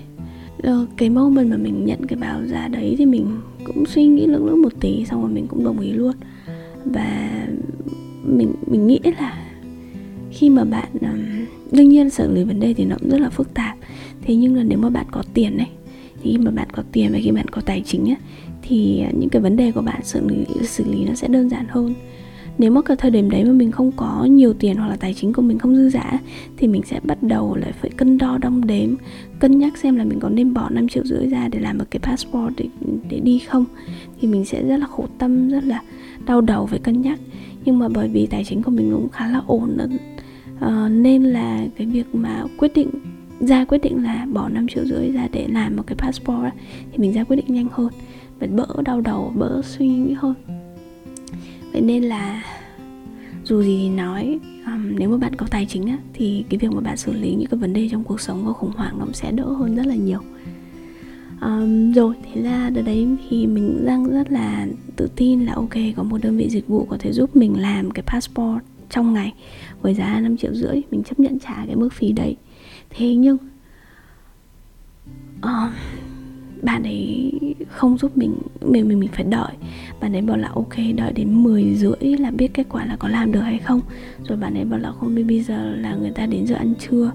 Uh, 0.67 0.89
cái 0.97 1.09
moment 1.09 1.49
mà 1.49 1.57
mình 1.57 1.85
nhận 1.85 2.05
cái 2.07 2.17
báo 2.19 2.45
giá 2.45 2.67
đấy 2.67 2.95
thì 2.97 3.05
mình 3.05 3.41
cũng 3.63 3.85
suy 3.85 4.05
nghĩ 4.05 4.25
lưỡng 4.25 4.45
lưỡng 4.45 4.61
một 4.61 4.73
tí 4.79 5.05
xong 5.05 5.21
rồi 5.21 5.31
mình 5.31 5.47
cũng 5.47 5.63
đồng 5.63 5.79
ý 5.79 5.91
luôn. 5.91 6.13
Và 6.85 7.29
mình 8.23 8.53
mình 8.67 8.87
nghĩ 8.87 8.99
là 9.19 9.45
khi 10.31 10.49
mà 10.49 10.63
bạn 10.63 10.87
um, 11.01 11.45
đương 11.71 11.89
nhiên 11.89 12.09
xử 12.09 12.31
lý 12.31 12.43
vấn 12.43 12.59
đề 12.59 12.73
thì 12.73 12.85
nó 12.85 12.95
cũng 12.99 13.09
rất 13.09 13.21
là 13.21 13.29
phức 13.29 13.53
tạp. 13.53 13.77
Thế 14.21 14.35
nhưng 14.35 14.55
là 14.55 14.63
nếu 14.63 14.79
mà 14.79 14.89
bạn 14.89 15.05
có 15.11 15.23
tiền 15.33 15.57
này 15.57 15.69
thì 16.23 16.31
khi 16.31 16.37
mà 16.37 16.51
bạn 16.51 16.69
có 16.69 16.83
tiền 16.91 17.11
và 17.13 17.19
khi 17.23 17.31
bạn 17.31 17.47
có 17.47 17.61
tài 17.61 17.83
chính 17.85 18.05
á, 18.05 18.15
thì 18.61 19.01
à, 19.01 19.11
những 19.19 19.29
cái 19.29 19.41
vấn 19.41 19.55
đề 19.55 19.71
của 19.71 19.81
bạn 19.81 20.03
xử 20.03 20.27
lý 20.27 20.45
xử 20.61 20.83
lý 20.91 21.05
nó 21.05 21.13
sẽ 21.13 21.27
đơn 21.27 21.49
giản 21.49 21.65
hơn. 21.69 21.93
Nếu 22.57 22.71
mà 22.71 22.81
cái 22.81 22.97
thời 22.97 23.11
điểm 23.11 23.29
đấy 23.29 23.43
mà 23.43 23.51
mình 23.51 23.71
không 23.71 23.91
có 23.91 24.27
nhiều 24.29 24.53
tiền 24.53 24.75
hoặc 24.75 24.87
là 24.87 24.95
tài 24.95 25.13
chính 25.13 25.33
của 25.33 25.41
mình 25.41 25.59
không 25.59 25.75
dư 25.75 25.89
dả 25.89 26.19
thì 26.57 26.67
mình 26.67 26.81
sẽ 26.85 26.99
bắt 27.03 27.23
đầu 27.23 27.55
lại 27.55 27.71
phải 27.71 27.89
cân 27.89 28.17
đo 28.17 28.37
đong 28.37 28.67
đếm 28.67 28.95
cân 29.39 29.59
nhắc 29.59 29.77
xem 29.77 29.95
là 29.95 30.03
mình 30.03 30.19
có 30.19 30.29
nên 30.29 30.53
bỏ 30.53 30.69
5 30.69 30.87
triệu 30.87 31.03
rưỡi 31.05 31.27
ra 31.27 31.47
để 31.47 31.59
làm 31.59 31.77
một 31.77 31.85
cái 31.91 31.99
passport 31.99 32.53
để, 32.57 32.65
để 33.09 33.19
đi 33.19 33.39
không. 33.39 33.65
Thì 34.21 34.27
mình 34.27 34.45
sẽ 34.45 34.63
rất 34.63 34.77
là 34.77 34.87
khổ 34.87 35.07
tâm 35.17 35.49
rất 35.49 35.63
là 35.63 35.81
đau 36.25 36.41
đầu 36.41 36.65
phải 36.65 36.79
cân 36.79 37.01
nhắc. 37.01 37.19
Nhưng 37.65 37.79
mà 37.79 37.89
bởi 37.89 38.07
vì 38.07 38.25
tài 38.25 38.43
chính 38.43 38.63
của 38.63 38.71
mình 38.71 38.91
cũng 38.93 39.09
khá 39.09 39.27
là 39.27 39.41
ổn 39.47 39.77
uh, 40.55 40.91
nên 40.91 41.23
là 41.23 41.65
cái 41.77 41.87
việc 41.87 42.15
mà 42.15 42.43
quyết 42.57 42.73
định 42.75 42.89
ra 43.47 43.65
quyết 43.65 43.77
định 43.81 44.03
là 44.03 44.25
bỏ 44.33 44.49
5 44.49 44.67
triệu 44.67 44.85
rưỡi 44.85 45.11
ra 45.11 45.27
để 45.31 45.47
làm 45.47 45.75
một 45.75 45.83
cái 45.87 45.95
passport 45.95 46.53
thì 46.91 46.97
mình 46.97 47.13
ra 47.13 47.23
quyết 47.23 47.35
định 47.35 47.45
nhanh 47.47 47.67
hơn 47.71 47.89
và 48.39 48.47
bỡ 48.51 48.81
đau 48.85 49.01
đầu 49.01 49.33
bỡ 49.35 49.61
suy 49.61 49.87
nghĩ 49.87 50.13
hơn. 50.13 50.33
Vậy 51.71 51.81
nên 51.81 52.03
là 52.03 52.43
dù 53.43 53.63
gì 53.63 53.89
nói 53.89 54.39
um, 54.65 54.95
nếu 54.95 55.09
mà 55.09 55.17
bạn 55.17 55.35
có 55.35 55.45
tài 55.51 55.65
chính 55.65 55.87
á, 55.87 55.97
thì 56.13 56.43
cái 56.49 56.57
việc 56.57 56.71
mà 56.71 56.81
bạn 56.81 56.97
xử 56.97 57.13
lý 57.13 57.35
những 57.35 57.49
cái 57.49 57.59
vấn 57.59 57.73
đề 57.73 57.89
trong 57.91 58.03
cuộc 58.03 58.21
sống 58.21 58.45
và 58.45 58.53
khủng 58.53 58.71
hoảng 58.75 58.99
nó 58.99 59.05
sẽ 59.13 59.31
đỡ 59.31 59.45
hơn 59.45 59.75
rất 59.75 59.85
là 59.85 59.95
nhiều. 59.95 60.19
Um, 61.41 61.91
rồi 61.91 62.15
thế 62.23 62.41
là 62.41 62.69
đợt 62.69 62.81
đấy 62.81 63.07
thì 63.29 63.47
mình 63.47 63.85
đang 63.85 64.09
rất 64.09 64.31
là 64.31 64.67
tự 64.95 65.09
tin 65.15 65.45
là 65.45 65.53
ok 65.53 65.73
có 65.95 66.03
một 66.03 66.17
đơn 66.23 66.37
vị 66.37 66.49
dịch 66.49 66.67
vụ 66.67 66.85
có 66.89 66.97
thể 66.99 67.11
giúp 67.11 67.35
mình 67.35 67.61
làm 67.61 67.91
cái 67.91 68.03
passport 68.07 68.63
trong 68.89 69.13
ngày 69.13 69.33
với 69.81 69.93
giá 69.93 70.19
5 70.19 70.37
triệu 70.37 70.53
rưỡi 70.53 70.81
mình 70.91 71.03
chấp 71.03 71.19
nhận 71.19 71.39
trả 71.39 71.65
cái 71.65 71.75
mức 71.75 71.89
phí 71.93 72.11
đấy 72.11 72.35
thế 72.95 73.15
nhưng 73.15 73.37
uh, 75.37 75.71
bạn 76.61 76.83
ấy 76.83 77.31
không 77.69 77.97
giúp 77.97 78.17
mình 78.17 78.35
mình 78.61 78.87
mình 78.87 78.99
mình 78.99 79.09
phải 79.13 79.23
đợi. 79.23 79.51
Bạn 79.99 80.15
ấy 80.15 80.21
bảo 80.21 80.37
là 80.37 80.49
ok 80.55 80.77
đợi 80.95 81.11
đến 81.13 81.43
10 81.43 81.75
rưỡi 81.75 82.17
là 82.19 82.31
biết 82.31 82.53
kết 82.53 82.65
quả 82.69 82.85
là 82.85 82.95
có 82.95 83.07
làm 83.07 83.31
được 83.31 83.41
hay 83.41 83.59
không. 83.59 83.81
Rồi 84.27 84.37
bạn 84.37 84.53
ấy 84.53 84.65
bảo 84.65 84.79
là 84.79 84.91
không 84.91 85.15
biết 85.15 85.23
bây 85.23 85.41
giờ 85.41 85.75
là 85.75 85.95
người 85.95 86.11
ta 86.11 86.25
đến 86.25 86.47
giờ 86.47 86.55
ăn 86.55 86.73
trưa 86.75 87.11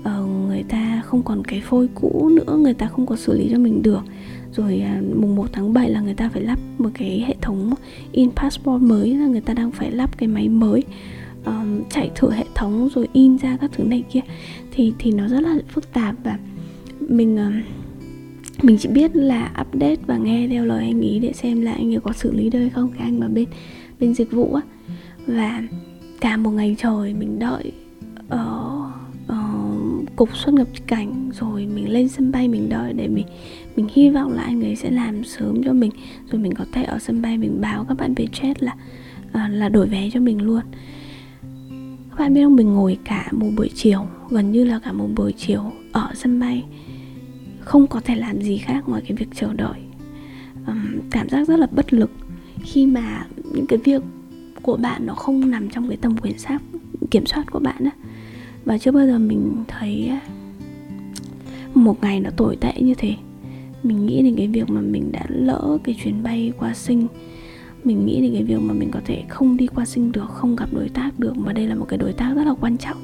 uh, 0.00 0.48
người 0.48 0.62
ta 0.68 1.02
không 1.04 1.22
còn 1.22 1.44
cái 1.44 1.60
phôi 1.64 1.88
cũ 1.94 2.28
nữa 2.28 2.56
người 2.56 2.74
ta 2.74 2.86
không 2.86 3.06
có 3.06 3.16
xử 3.16 3.38
lý 3.38 3.48
cho 3.52 3.58
mình 3.58 3.82
được. 3.82 4.02
Rồi 4.56 4.80
à, 4.80 5.00
mùng 5.16 5.36
1 5.36 5.46
tháng 5.52 5.72
7 5.72 5.90
là 5.90 6.00
người 6.00 6.14
ta 6.14 6.28
phải 6.28 6.42
lắp 6.42 6.58
một 6.78 6.90
cái 6.94 7.24
hệ 7.26 7.34
thống 7.40 7.74
in 8.12 8.30
passport 8.30 8.82
mới 8.82 9.14
là 9.14 9.26
người 9.26 9.40
ta 9.40 9.54
đang 9.54 9.70
phải 9.70 9.90
lắp 9.90 10.18
cái 10.18 10.28
máy 10.28 10.48
mới 10.48 10.84
um, 11.44 11.82
chạy 11.90 12.10
thử 12.14 12.30
hệ 12.30 12.44
thống 12.54 12.88
rồi 12.94 13.08
in 13.12 13.38
ra 13.38 13.56
các 13.60 13.70
thứ 13.72 13.84
này 13.84 14.04
kia 14.12 14.20
thì 14.70 14.92
thì 14.98 15.12
nó 15.12 15.28
rất 15.28 15.40
là 15.40 15.58
phức 15.68 15.92
tạp 15.92 16.14
và 16.24 16.38
mình 17.00 17.36
um, 17.36 17.62
mình 18.62 18.78
chỉ 18.80 18.88
biết 18.88 19.16
là 19.16 19.52
update 19.60 19.96
và 20.06 20.16
nghe 20.16 20.48
theo 20.48 20.64
lời 20.64 20.84
anh 20.84 21.00
ý 21.00 21.18
để 21.18 21.32
xem 21.32 21.60
là 21.60 21.72
anh 21.72 21.94
ấy 21.94 22.00
có 22.00 22.12
xử 22.12 22.32
lý 22.32 22.50
được 22.50 22.58
hay 22.58 22.70
không 22.70 22.90
cái 22.90 23.02
anh 23.02 23.20
mà 23.20 23.28
bên 23.28 23.48
bên 24.00 24.14
dịch 24.14 24.32
vụ 24.32 24.54
á. 24.54 24.62
Và 25.26 25.62
cả 26.20 26.36
một 26.36 26.50
ngày 26.50 26.76
trời 26.78 27.14
mình 27.14 27.38
đợi 27.38 27.72
ở 28.28 28.80
uh, 29.24 30.16
cục 30.16 30.36
xuất 30.36 30.54
nhập 30.54 30.68
cảnh 30.86 31.30
rồi 31.40 31.66
mình 31.66 31.88
lên 31.88 32.08
sân 32.08 32.32
bay 32.32 32.48
mình 32.48 32.68
đợi 32.68 32.92
để 32.92 33.08
mình 33.08 33.26
mình 33.76 33.86
hy 33.92 34.10
vọng 34.10 34.32
là 34.32 34.42
anh 34.42 34.64
ấy 34.64 34.76
sẽ 34.76 34.90
làm 34.90 35.24
sớm 35.24 35.62
cho 35.64 35.72
mình. 35.72 35.90
Rồi 36.30 36.40
mình 36.40 36.54
có 36.54 36.64
thể 36.72 36.82
ở 36.82 36.98
sân 36.98 37.22
bay 37.22 37.38
mình 37.38 37.60
báo 37.60 37.84
các 37.88 37.96
bạn 37.98 38.14
về 38.14 38.26
chat 38.32 38.62
là 38.62 38.76
uh, 39.28 39.50
là 39.50 39.68
đổi 39.68 39.86
vé 39.86 40.10
cho 40.12 40.20
mình 40.20 40.42
luôn 40.42 40.62
các 42.12 42.18
bạn 42.18 42.34
biết 42.34 42.42
không? 42.44 42.56
Mình 42.56 42.74
ngồi 42.74 42.98
cả 43.04 43.28
một 43.32 43.48
buổi 43.56 43.70
chiều 43.74 44.06
gần 44.30 44.52
như 44.52 44.64
là 44.64 44.78
cả 44.78 44.92
một 44.92 45.08
buổi 45.16 45.32
chiều 45.32 45.72
ở 45.92 46.10
sân 46.14 46.40
bay. 46.40 46.64
Không 47.60 47.86
có 47.86 48.00
thể 48.00 48.16
làm 48.16 48.42
gì 48.42 48.58
khác 48.58 48.88
ngoài 48.88 49.02
cái 49.08 49.16
việc 49.16 49.28
chờ 49.34 49.52
đợi. 49.52 49.80
Um, 50.66 51.00
cảm 51.10 51.28
giác 51.28 51.48
rất 51.48 51.58
là 51.58 51.66
bất 51.70 51.92
lực 51.92 52.10
khi 52.62 52.86
mà 52.86 53.26
những 53.54 53.66
cái 53.66 53.78
việc 53.84 54.02
của 54.62 54.76
bạn 54.76 55.06
nó 55.06 55.14
không 55.14 55.50
nằm 55.50 55.70
trong 55.70 55.88
cái 55.88 55.96
tầm 55.96 56.16
quyền 56.16 56.38
sát 56.38 56.62
kiểm 57.10 57.26
soát 57.26 57.50
của 57.50 57.58
bạn 57.58 57.84
á. 57.84 57.90
Và 58.64 58.78
chưa 58.78 58.92
bao 58.92 59.06
giờ 59.06 59.18
mình 59.18 59.64
thấy 59.68 60.10
một 61.74 62.02
ngày 62.02 62.20
nó 62.20 62.30
tồi 62.36 62.56
tệ 62.56 62.72
như 62.80 62.94
thế. 62.94 63.14
Mình 63.82 64.06
nghĩ 64.06 64.22
đến 64.22 64.34
cái 64.36 64.46
việc 64.46 64.70
mà 64.70 64.80
mình 64.80 65.12
đã 65.12 65.26
lỡ 65.28 65.78
cái 65.84 65.96
chuyến 66.04 66.22
bay 66.22 66.52
qua 66.58 66.74
sinh 66.74 67.06
mình 67.84 68.06
nghĩ 68.06 68.20
đến 68.20 68.32
cái 68.32 68.42
việc 68.42 68.60
mà 68.60 68.74
mình 68.74 68.90
có 68.90 69.00
thể 69.04 69.22
không 69.28 69.56
đi 69.56 69.66
qua 69.66 69.84
sinh 69.84 70.12
được 70.12 70.28
không 70.28 70.56
gặp 70.56 70.68
đối 70.72 70.88
tác 70.88 71.18
được 71.18 71.36
mà 71.36 71.52
đây 71.52 71.66
là 71.66 71.74
một 71.74 71.86
cái 71.88 71.98
đối 71.98 72.12
tác 72.12 72.34
rất 72.36 72.44
là 72.46 72.54
quan 72.60 72.78
trọng. 72.78 72.96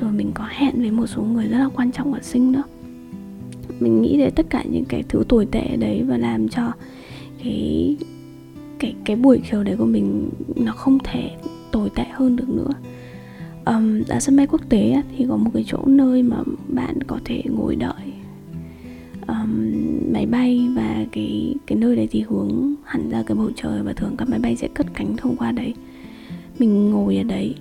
Rồi 0.00 0.12
mình 0.12 0.30
có 0.34 0.44
hẹn 0.50 0.80
với 0.80 0.90
một 0.90 1.06
số 1.06 1.22
người 1.22 1.48
rất 1.48 1.58
là 1.58 1.68
quan 1.74 1.92
trọng 1.92 2.12
ở 2.12 2.20
sinh 2.22 2.52
nữa. 2.52 2.62
Mình 3.80 4.02
nghĩ 4.02 4.18
đến 4.18 4.32
tất 4.36 4.46
cả 4.50 4.64
những 4.70 4.84
cái 4.84 5.04
thứ 5.08 5.24
tồi 5.28 5.46
tệ 5.46 5.76
đấy 5.76 6.02
và 6.08 6.18
làm 6.18 6.48
cho 6.48 6.72
cái 7.44 7.96
cái 8.78 8.94
cái 9.04 9.16
buổi 9.16 9.40
chiều 9.50 9.64
đấy 9.64 9.76
của 9.76 9.84
mình 9.84 10.30
nó 10.56 10.72
không 10.72 10.98
thể 11.04 11.30
tồi 11.72 11.90
tệ 11.94 12.04
hơn 12.12 12.36
được 12.36 12.48
nữa. 12.48 12.72
Um, 13.64 14.02
ở 14.08 14.20
sân 14.20 14.36
bay 14.36 14.46
quốc 14.46 14.60
tế 14.68 15.02
thì 15.16 15.26
có 15.28 15.36
một 15.36 15.50
cái 15.54 15.64
chỗ 15.66 15.78
nơi 15.86 16.22
mà 16.22 16.36
bạn 16.68 17.02
có 17.06 17.18
thể 17.24 17.42
ngồi 17.44 17.76
đợi 17.76 18.09
um, 19.30 20.12
máy 20.12 20.26
bay 20.26 20.68
và 20.74 21.06
cái 21.12 21.54
cái 21.66 21.78
nơi 21.78 21.96
đấy 21.96 22.08
thì 22.10 22.20
hướng 22.20 22.74
hẳn 22.84 23.10
ra 23.10 23.22
cái 23.26 23.34
bầu 23.34 23.50
trời 23.56 23.82
và 23.82 23.92
thường 23.92 24.14
các 24.18 24.28
máy 24.28 24.38
bay 24.38 24.56
sẽ 24.56 24.68
cất 24.74 24.86
cánh 24.94 25.16
thông 25.16 25.36
qua 25.36 25.52
đấy. 25.52 25.74
Mình 26.58 26.90
ngồi 26.90 27.16
ở 27.16 27.22
đấy. 27.22 27.54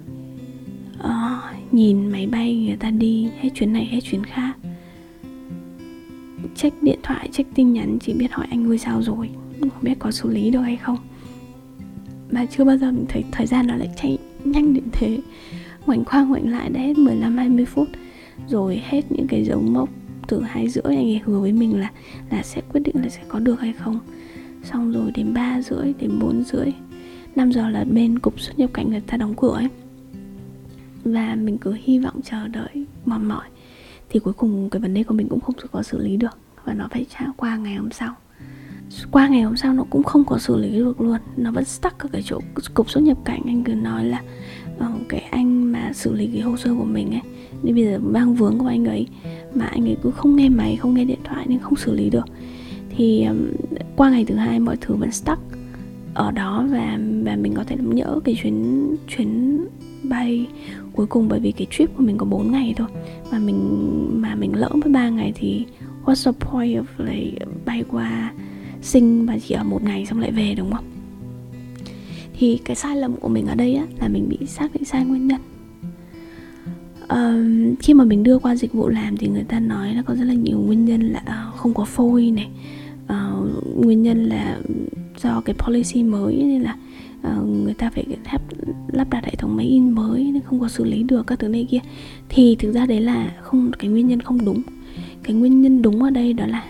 Uh, 1.00 1.74
nhìn 1.74 2.08
máy 2.08 2.28
bay 2.28 2.66
người 2.68 2.78
ta 2.78 2.92
đi 2.92 3.30
hết 3.40 3.50
chuyến 3.54 3.74
này 3.74 3.86
hết 3.86 4.00
chuyến 4.04 4.24
khác. 4.24 4.54
Check 6.56 6.84
điện 6.84 7.00
thoại 7.04 7.30
check 7.32 7.56
tin 7.56 7.74
nhắn 7.74 7.98
chỉ 8.02 8.14
biết 8.14 8.32
hỏi 8.32 8.48
anh 8.50 8.70
ơi 8.70 8.78
sao 8.78 9.02
rồi. 9.02 9.30
Không 9.60 9.70
biết 9.82 9.96
có 10.00 10.12
xử 10.12 10.30
lý 10.30 10.50
được 10.50 10.62
hay 10.62 10.78
không. 10.78 10.98
Mà 12.32 12.46
chưa 12.46 12.64
bao 12.64 12.78
giờ 12.78 12.92
mình 12.92 13.06
thấy 13.10 13.24
thời 13.32 13.48
gian 13.48 13.68
nó 13.68 13.76
lại 13.76 13.90
chạy 13.96 14.18
nhanh 14.44 14.74
đến 14.74 14.84
thế. 14.92 15.20
Ngoảnh 15.86 16.04
qua 16.06 16.24
ngoảnh 16.24 16.52
lại 16.52 16.70
đã 16.70 16.82
hết 16.82 16.98
15 16.98 17.38
20 17.38 17.66
phút. 17.66 17.88
Rồi 18.48 18.82
hết 18.86 19.12
những 19.12 19.28
cái 19.28 19.44
dấu 19.44 19.62
mốc 19.62 19.90
từ 20.30 20.42
hai 20.42 20.70
rưỡi 20.70 20.84
anh 20.84 20.96
ấy 20.96 21.22
hứa 21.26 21.40
với 21.40 21.54
mình 21.54 21.80
là 21.80 21.92
là 22.32 22.44
sẽ 22.44 22.62
quyết 22.62 22.82
định 22.84 22.96
là 23.04 23.10
sẽ 23.10 23.22
có 23.28 23.40
được 23.40 23.60
hay 23.62 23.74
không. 23.74 24.00
Xong 24.64 24.92
rồi 24.92 25.12
đến 25.16 25.34
ba 25.34 25.62
rưỡi, 25.62 25.94
đến 26.00 26.20
bốn 26.20 26.44
rưỡi 26.44 26.74
5 27.36 27.52
giờ 27.52 27.70
là 27.70 27.84
bên 27.84 28.20
cục 28.20 28.40
xuất 28.40 28.60
nhập 28.60 28.70
cảnh 28.74 28.90
người 28.90 29.02
ta 29.02 29.18
đóng 29.18 29.34
cửa 29.36 29.54
ấy. 29.54 29.68
Và 31.04 31.36
mình 31.36 31.58
cứ 31.58 31.76
hy 31.84 32.00
vọng 32.00 32.22
chờ 32.24 32.48
đợi, 32.48 32.86
mòn 33.06 33.26
mỏi. 33.26 33.48
Thì 34.10 34.20
cuối 34.20 34.34
cùng 34.34 34.70
cái 34.70 34.80
vấn 34.80 34.94
đề 34.94 35.04
của 35.04 35.14
mình 35.14 35.30
cũng 35.30 35.40
không 35.40 35.56
có 35.72 35.84
xử 35.84 35.98
lý 35.98 36.18
được. 36.18 36.38
Và 36.66 36.74
nó 36.74 36.88
phải 36.92 37.06
trả 37.10 37.26
qua 37.38 37.58
ngày 37.58 37.76
hôm 37.76 37.92
sau. 37.92 38.16
Qua 39.12 39.28
ngày 39.28 39.42
hôm 39.42 39.58
sau 39.58 39.74
nó 39.74 39.84
cũng 39.90 40.04
không 40.04 40.24
có 40.26 40.38
xử 40.38 40.58
lý 40.58 40.70
được 40.72 41.02
luôn. 41.02 41.18
Nó 41.38 41.52
vẫn 41.52 41.66
stuck 41.66 42.00
ở 42.00 42.10
cái 42.12 42.22
chỗ 42.26 42.40
cục 42.74 42.90
xuất 42.90 43.04
nhập 43.04 43.18
cảnh. 43.26 43.42
Anh 43.46 43.64
cứ 43.64 43.74
nói 43.74 44.06
là 44.06 44.22
vâng, 44.78 45.04
cái 45.10 45.20
anh 45.20 45.72
mà 45.72 45.92
xử 45.94 46.14
lý 46.14 46.30
cái 46.34 46.42
hồ 46.42 46.58
sơ 46.58 46.76
của 46.78 46.86
mình 46.86 47.12
ấy 47.12 47.22
nên 47.64 47.76
bây 47.76 47.84
giờ 47.84 48.00
đang 48.14 48.36
vướng 48.36 48.58
của 48.58 48.68
anh 48.68 48.86
ấy 48.86 49.08
mà 49.54 49.66
anh 49.66 49.90
ấy 49.90 49.98
cứ 50.04 50.12
không 50.12 50.36
nghe 50.36 50.50
máy, 50.50 50.76
không 50.76 50.94
nghe 50.94 51.06
điện 51.06 51.20
thoại 51.24 51.46
nên 51.50 51.60
không 51.60 51.76
xử 51.76 51.94
lý 51.94 52.10
được. 52.10 52.26
Thì 52.98 53.26
um, 53.26 53.48
qua 53.96 54.10
ngày 54.10 54.26
thứ 54.26 54.36
hai 54.36 54.60
mọi 54.60 54.78
thứ 54.82 54.96
vẫn 54.96 55.12
stuck 55.12 55.42
ở 56.14 56.32
đó 56.32 56.66
và 56.72 57.00
và 57.24 57.36
mình 57.36 57.54
có 57.56 57.64
thể 57.64 57.76
nhớ 57.80 58.20
cái 58.24 58.36
chuyến 58.42 58.88
chuyến 59.08 59.60
bay 60.04 60.48
cuối 60.94 61.08
cùng 61.08 61.28
bởi 61.30 61.40
vì 61.40 61.52
cái 61.52 61.68
trip 61.72 61.98
của 61.98 62.04
mình 62.04 62.18
có 62.18 62.26
4 62.26 62.52
ngày 62.52 62.74
thôi. 62.78 62.88
Mà 63.32 63.40
mình 63.40 64.22
mà 64.22 64.36
mình 64.36 64.56
lỡ 64.56 64.70
mất 64.74 64.92
3 64.92 65.10
ngày 65.10 65.34
thì 65.36 65.66
what's 66.06 66.32
the 66.32 66.46
point 66.48 66.78
of 66.78 67.06
like 67.06 67.46
bay 67.66 67.84
qua 67.92 68.34
sinh 68.82 69.26
và 69.26 69.38
chỉ 69.48 69.56
ở 69.56 69.64
một 69.64 69.84
ngày 69.84 70.06
xong 70.06 70.20
lại 70.20 70.32
về, 70.32 70.56
đúng 70.58 70.72
không? 70.72 70.86
Thì 72.40 72.60
cái 72.66 72.76
sai 72.76 72.98
lầm 72.98 73.16
của 73.16 73.30
mình 73.30 73.46
ở 73.48 73.56
đây 73.56 73.76
á 73.76 73.86
là 74.02 74.08
mình 74.08 74.30
bị 74.30 74.46
xác 74.48 74.74
định 74.74 74.86
sai 74.86 75.06
nguyên 75.06 75.28
nhân 75.28 75.42
uh, 77.14 77.80
khi 77.80 77.94
mà 77.94 78.04
mình 78.04 78.24
đưa 78.24 78.40
qua 78.40 78.56
dịch 78.56 78.74
vụ 78.74 78.88
làm 78.90 79.18
thì 79.18 79.28
người 79.28 79.44
ta 79.44 79.60
nói 79.60 79.96
là 79.96 80.02
có 80.02 80.16
rất 80.16 80.26
là 80.26 80.34
nhiều 80.34 80.60
nguyên 80.60 80.86
nhân 80.86 81.02
là 81.02 81.22
uh, 81.50 81.56
không 81.56 81.74
có 81.74 81.86
phôi 81.86 82.32
này. 82.32 82.48
Uh, 83.04 83.78
nguyên 83.86 84.04
nhân 84.04 84.26
là 84.26 84.60
do 85.22 85.42
cái 85.42 85.56
policy 85.60 86.04
mới 86.04 86.36
nên 86.36 86.62
là 86.62 86.78
uh, 87.28 87.48
người 87.48 87.74
ta 87.74 87.90
phải 87.90 88.06
lắp 88.32 88.42
lắp 88.94 89.10
đặt 89.10 89.26
hệ 89.26 89.36
thống 89.36 89.56
máy 89.56 89.66
in 89.66 89.92
mới 89.92 90.24
nên 90.24 90.42
không 90.42 90.60
có 90.60 90.68
xử 90.68 90.84
lý 90.84 91.04
được 91.04 91.28
các 91.28 91.40
thứ 91.40 91.48
này 91.48 91.68
kia. 91.70 91.80
Thì 92.30 92.56
thực 92.56 92.72
ra 92.72 92.86
đấy 92.86 93.02
là 93.02 93.32
không 93.42 93.72
cái 93.80 93.90
nguyên 93.90 94.08
nhân 94.08 94.22
không 94.22 94.46
đúng. 94.46 94.62
Cái 95.24 95.36
nguyên 95.36 95.62
nhân 95.62 95.82
đúng 95.82 96.04
ở 96.04 96.10
đây 96.10 96.34
đó 96.34 96.46
là 96.46 96.66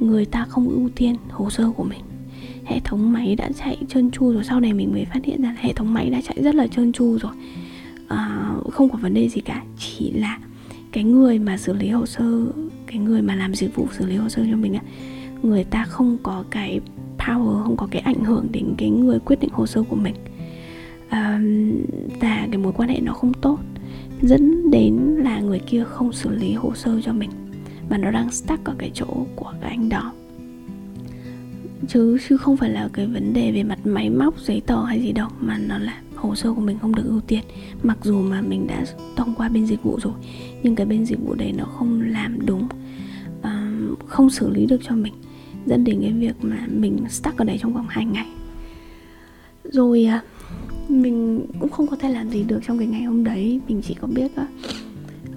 người 0.00 0.24
ta 0.24 0.44
không 0.44 0.68
ưu 0.68 0.88
tiên 0.88 1.16
hồ 1.30 1.50
sơ 1.50 1.70
của 1.76 1.84
mình. 1.84 2.00
Hệ 2.64 2.80
thống 2.80 3.12
máy 3.12 3.36
đã 3.36 3.50
chạy 3.64 3.76
trơn 3.88 4.10
tru 4.10 4.32
rồi 4.32 4.44
sau 4.44 4.60
này 4.60 4.72
mình 4.72 4.92
mới 4.92 5.04
phát 5.04 5.24
hiện 5.24 5.42
ra 5.42 5.48
là 5.48 5.56
hệ 5.60 5.72
thống 5.72 5.94
máy 5.94 6.10
đã 6.10 6.20
chạy 6.20 6.36
rất 6.42 6.54
là 6.54 6.66
trơn 6.66 6.92
tru 6.92 7.18
rồi. 7.18 7.32
Ờ, 8.08 8.18
không 8.72 8.88
có 8.88 8.98
vấn 8.98 9.14
đề 9.14 9.28
gì 9.28 9.40
cả 9.40 9.62
chỉ 9.78 10.10
là 10.10 10.38
cái 10.92 11.04
người 11.04 11.38
mà 11.38 11.56
xử 11.56 11.72
lý 11.72 11.88
hồ 11.88 12.06
sơ 12.06 12.46
cái 12.86 12.98
người 12.98 13.22
mà 13.22 13.34
làm 13.34 13.54
dịch 13.54 13.74
vụ 13.74 13.86
xử 13.92 14.06
lý 14.06 14.16
hồ 14.16 14.28
sơ 14.28 14.42
cho 14.50 14.56
mình 14.56 14.74
á 14.74 14.80
người 15.42 15.64
ta 15.64 15.84
không 15.84 16.18
có 16.22 16.44
cái 16.50 16.80
power 17.18 17.62
không 17.62 17.76
có 17.76 17.88
cái 17.90 18.02
ảnh 18.02 18.24
hưởng 18.24 18.46
đến 18.52 18.74
cái 18.78 18.90
người 18.90 19.18
quyết 19.18 19.40
định 19.40 19.50
hồ 19.52 19.66
sơ 19.66 19.82
của 19.82 19.96
mình. 19.96 20.14
À, 21.08 21.40
và 22.20 22.48
cái 22.50 22.58
mối 22.58 22.72
quan 22.72 22.88
hệ 22.88 23.00
nó 23.00 23.12
không 23.12 23.32
tốt 23.34 23.58
dẫn 24.22 24.70
đến 24.70 24.94
là 25.18 25.40
người 25.40 25.58
kia 25.58 25.84
không 25.84 26.12
xử 26.12 26.30
lý 26.30 26.52
hồ 26.52 26.72
sơ 26.74 27.00
cho 27.04 27.12
mình 27.12 27.30
mà 27.90 27.98
nó 27.98 28.10
đang 28.10 28.30
stuck 28.30 28.64
ở 28.64 28.74
cái 28.78 28.90
chỗ 28.94 29.26
của 29.36 29.52
cái 29.60 29.70
anh 29.70 29.88
đó. 29.88 30.12
Chứ 31.88 32.18
chứ 32.28 32.36
không 32.36 32.56
phải 32.56 32.70
là 32.70 32.88
cái 32.92 33.06
vấn 33.06 33.32
đề 33.32 33.52
về 33.52 33.62
mặt 33.62 33.78
máy 33.84 34.10
móc 34.10 34.38
giấy 34.38 34.62
tờ 34.66 34.84
hay 34.84 35.02
gì 35.02 35.12
đâu 35.12 35.28
mà 35.40 35.58
nó 35.58 35.78
là 35.78 36.00
hồ 36.18 36.34
sơ 36.34 36.52
của 36.52 36.60
mình 36.60 36.78
không 36.78 36.94
được 36.94 37.04
ưu 37.06 37.20
tiên. 37.20 37.44
Mặc 37.82 37.98
dù 38.02 38.22
mà 38.22 38.40
mình 38.40 38.66
đã 38.66 38.84
thông 39.16 39.34
qua 39.34 39.48
bên 39.48 39.66
dịch 39.66 39.82
vụ 39.82 39.98
rồi 40.02 40.12
nhưng 40.62 40.74
cái 40.74 40.86
bên 40.86 41.06
dịch 41.06 41.18
vụ 41.20 41.34
đấy 41.34 41.52
nó 41.56 41.64
không 41.64 42.00
làm 42.00 42.46
đúng 42.46 42.68
uh, 43.38 44.08
không 44.08 44.30
xử 44.30 44.50
lý 44.50 44.66
được 44.66 44.80
cho 44.82 44.94
mình 44.94 45.12
dẫn 45.66 45.84
đến 45.84 46.00
cái 46.00 46.12
việc 46.12 46.34
mà 46.40 46.66
mình 46.70 46.98
stuck 47.08 47.38
ở 47.38 47.44
đấy 47.44 47.58
trong 47.60 47.74
vòng 47.74 47.86
2 47.88 48.04
ngày. 48.04 48.26
Rồi 49.64 50.08
uh, 50.18 50.90
mình 50.90 51.46
cũng 51.60 51.70
không 51.70 51.86
có 51.86 51.96
thể 51.96 52.08
làm 52.08 52.30
gì 52.30 52.44
được 52.44 52.60
trong 52.66 52.78
cái 52.78 52.86
ngày 52.86 53.02
hôm 53.02 53.24
đấy. 53.24 53.60
Mình 53.68 53.82
chỉ 53.82 53.94
có 53.94 54.08
biết 54.08 54.30
uh, 54.40 54.48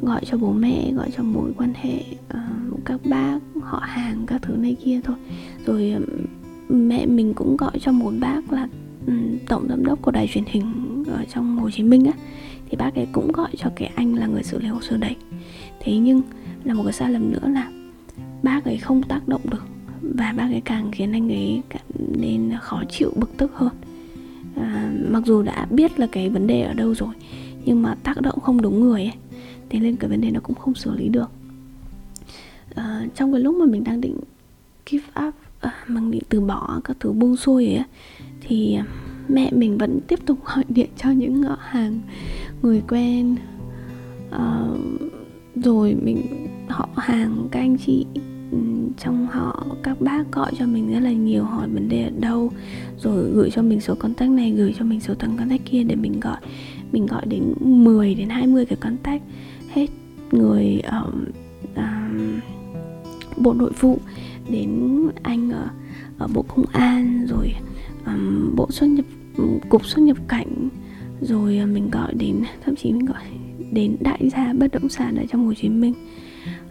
gọi 0.01 0.21
cho 0.25 0.37
bố 0.37 0.51
mẹ 0.51 0.91
gọi 0.93 1.09
cho 1.17 1.23
mối 1.23 1.51
quan 1.57 1.73
hệ 1.75 2.03
uh, 2.33 2.85
các 2.85 2.99
bác 3.05 3.39
họ 3.61 3.79
hàng 3.83 4.25
các 4.27 4.41
thứ 4.41 4.53
này 4.53 4.75
kia 4.85 5.01
thôi. 5.03 5.15
Rồi 5.65 5.95
uh, 5.97 6.71
mẹ 6.71 7.05
mình 7.05 7.33
cũng 7.33 7.57
gọi 7.57 7.79
cho 7.81 7.91
một 7.91 8.13
bác 8.19 8.53
là 8.53 8.67
Ừ, 9.07 9.13
tổng 9.47 9.67
giám 9.69 9.85
đốc 9.85 10.01
của 10.01 10.11
đài 10.11 10.27
truyền 10.27 10.43
hình 10.47 11.03
ở 11.07 11.25
trong 11.33 11.57
Hồ 11.57 11.69
Chí 11.69 11.83
Minh 11.83 12.05
á 12.05 12.13
thì 12.69 12.77
bác 12.77 12.95
ấy 12.95 13.07
cũng 13.11 13.31
gọi 13.31 13.49
cho 13.57 13.69
cái 13.75 13.91
anh 13.95 14.15
là 14.15 14.27
người 14.27 14.43
xử 14.43 14.59
lý 14.59 14.67
hồ 14.67 14.81
sơ 14.81 14.97
đấy. 14.97 15.15
Thế 15.79 15.97
nhưng 15.97 16.21
là 16.63 16.73
một 16.73 16.83
cái 16.83 16.93
sai 16.93 17.11
lầm 17.11 17.31
nữa 17.31 17.47
là 17.47 17.71
bác 18.43 18.65
ấy 18.65 18.77
không 18.77 19.03
tác 19.03 19.27
động 19.27 19.41
được 19.51 19.63
và 20.01 20.33
bác 20.37 20.43
ấy 20.51 20.61
càng 20.65 20.91
khiến 20.91 21.11
anh 21.11 21.31
ấy 21.31 21.61
cảm 21.69 21.81
nên 22.19 22.51
khó 22.61 22.83
chịu 22.89 23.13
bực 23.15 23.37
tức 23.37 23.51
hơn. 23.55 23.73
À, 24.55 24.91
mặc 25.09 25.23
dù 25.25 25.41
đã 25.41 25.67
biết 25.69 25.99
là 25.99 26.07
cái 26.11 26.29
vấn 26.29 26.47
đề 26.47 26.61
ở 26.61 26.73
đâu 26.73 26.95
rồi 26.95 27.13
nhưng 27.65 27.81
mà 27.81 27.95
tác 28.03 28.21
động 28.21 28.39
không 28.39 28.61
đúng 28.61 28.79
người 28.79 29.01
ấy 29.01 29.13
thế 29.69 29.79
nên 29.79 29.95
cái 29.95 30.09
vấn 30.09 30.21
đề 30.21 30.31
nó 30.31 30.39
cũng 30.39 30.55
không 30.55 30.75
xử 30.75 30.95
lý 30.95 31.09
được. 31.09 31.31
À, 32.75 33.05
trong 33.15 33.31
cái 33.31 33.41
lúc 33.41 33.55
mà 33.55 33.65
mình 33.65 33.83
đang 33.83 34.01
định 34.01 34.17
give 34.89 35.27
up 35.27 35.33
À, 35.61 35.73
mang 35.87 36.11
điện 36.11 36.19
định 36.21 36.29
từ 36.29 36.41
bỏ 36.41 36.81
các 36.83 36.97
thứ 36.99 37.11
buông 37.11 37.37
xuôi 37.37 37.65
ấy 37.65 37.85
thì 38.41 38.75
à, 38.75 38.85
mẹ 39.27 39.51
mình 39.51 39.77
vẫn 39.77 39.99
tiếp 40.07 40.19
tục 40.25 40.37
gọi 40.55 40.65
điện 40.69 40.89
cho 40.97 41.11
những 41.11 41.41
ngõ 41.41 41.57
hàng 41.59 41.99
người 42.61 42.81
quen. 42.87 43.35
Uh, 44.35 45.11
rồi 45.55 45.95
mình 46.03 46.47
họ 46.69 46.89
hàng 46.95 47.47
các 47.51 47.59
anh 47.59 47.77
chị 47.77 48.05
ừ, 48.51 48.57
trong 48.97 49.27
họ 49.27 49.65
các 49.83 50.01
bác 50.01 50.31
gọi 50.31 50.51
cho 50.59 50.65
mình 50.65 50.93
rất 50.93 50.99
là 50.99 51.11
nhiều 51.11 51.43
hỏi 51.43 51.67
vấn 51.69 51.89
đề 51.89 52.03
ở 52.03 52.11
đâu 52.19 52.51
rồi 52.97 53.31
gửi 53.33 53.49
cho 53.51 53.61
mình 53.61 53.81
số 53.81 53.95
contact 53.95 54.31
này 54.31 54.51
gửi 54.51 54.75
cho 54.79 54.85
mình 54.85 54.99
số 54.99 55.13
thằng 55.19 55.37
contact 55.37 55.65
kia 55.65 55.83
để 55.83 55.95
mình 55.95 56.19
gọi 56.19 56.37
mình 56.91 57.05
gọi 57.05 57.25
đến 57.25 57.53
10 57.59 58.15
đến 58.15 58.29
20 58.29 58.65
cái 58.65 58.77
contact 58.81 59.23
hết 59.69 59.87
người 60.31 60.79
ở 60.79 61.11
um, 61.75 62.39
bộ 63.43 63.53
nội 63.53 63.71
vụ 63.79 63.99
đến 64.49 65.01
anh 65.23 65.49
ở, 65.49 65.67
ở 66.17 66.27
bộ 66.33 66.41
công 66.47 66.65
an 66.71 67.25
rồi 67.29 67.53
um, 68.05 68.55
bộ 68.55 68.71
xuất 68.71 68.87
nhập 68.87 69.05
cục 69.69 69.85
xuất 69.85 70.01
nhập 70.01 70.17
cảnh 70.27 70.69
rồi 71.21 71.57
ờ, 71.57 71.65
mình 71.65 71.89
gọi 71.89 72.13
đến 72.13 72.43
thậm 72.65 72.75
chí 72.75 72.91
mình 72.91 73.05
gọi 73.05 73.23
đến 73.71 73.97
đại 73.99 74.29
gia 74.29 74.53
bất 74.53 74.71
động 74.71 74.89
sản 74.89 75.15
ở 75.15 75.23
trong 75.31 75.45
Hồ 75.45 75.53
Chí 75.53 75.69
Minh. 75.69 75.93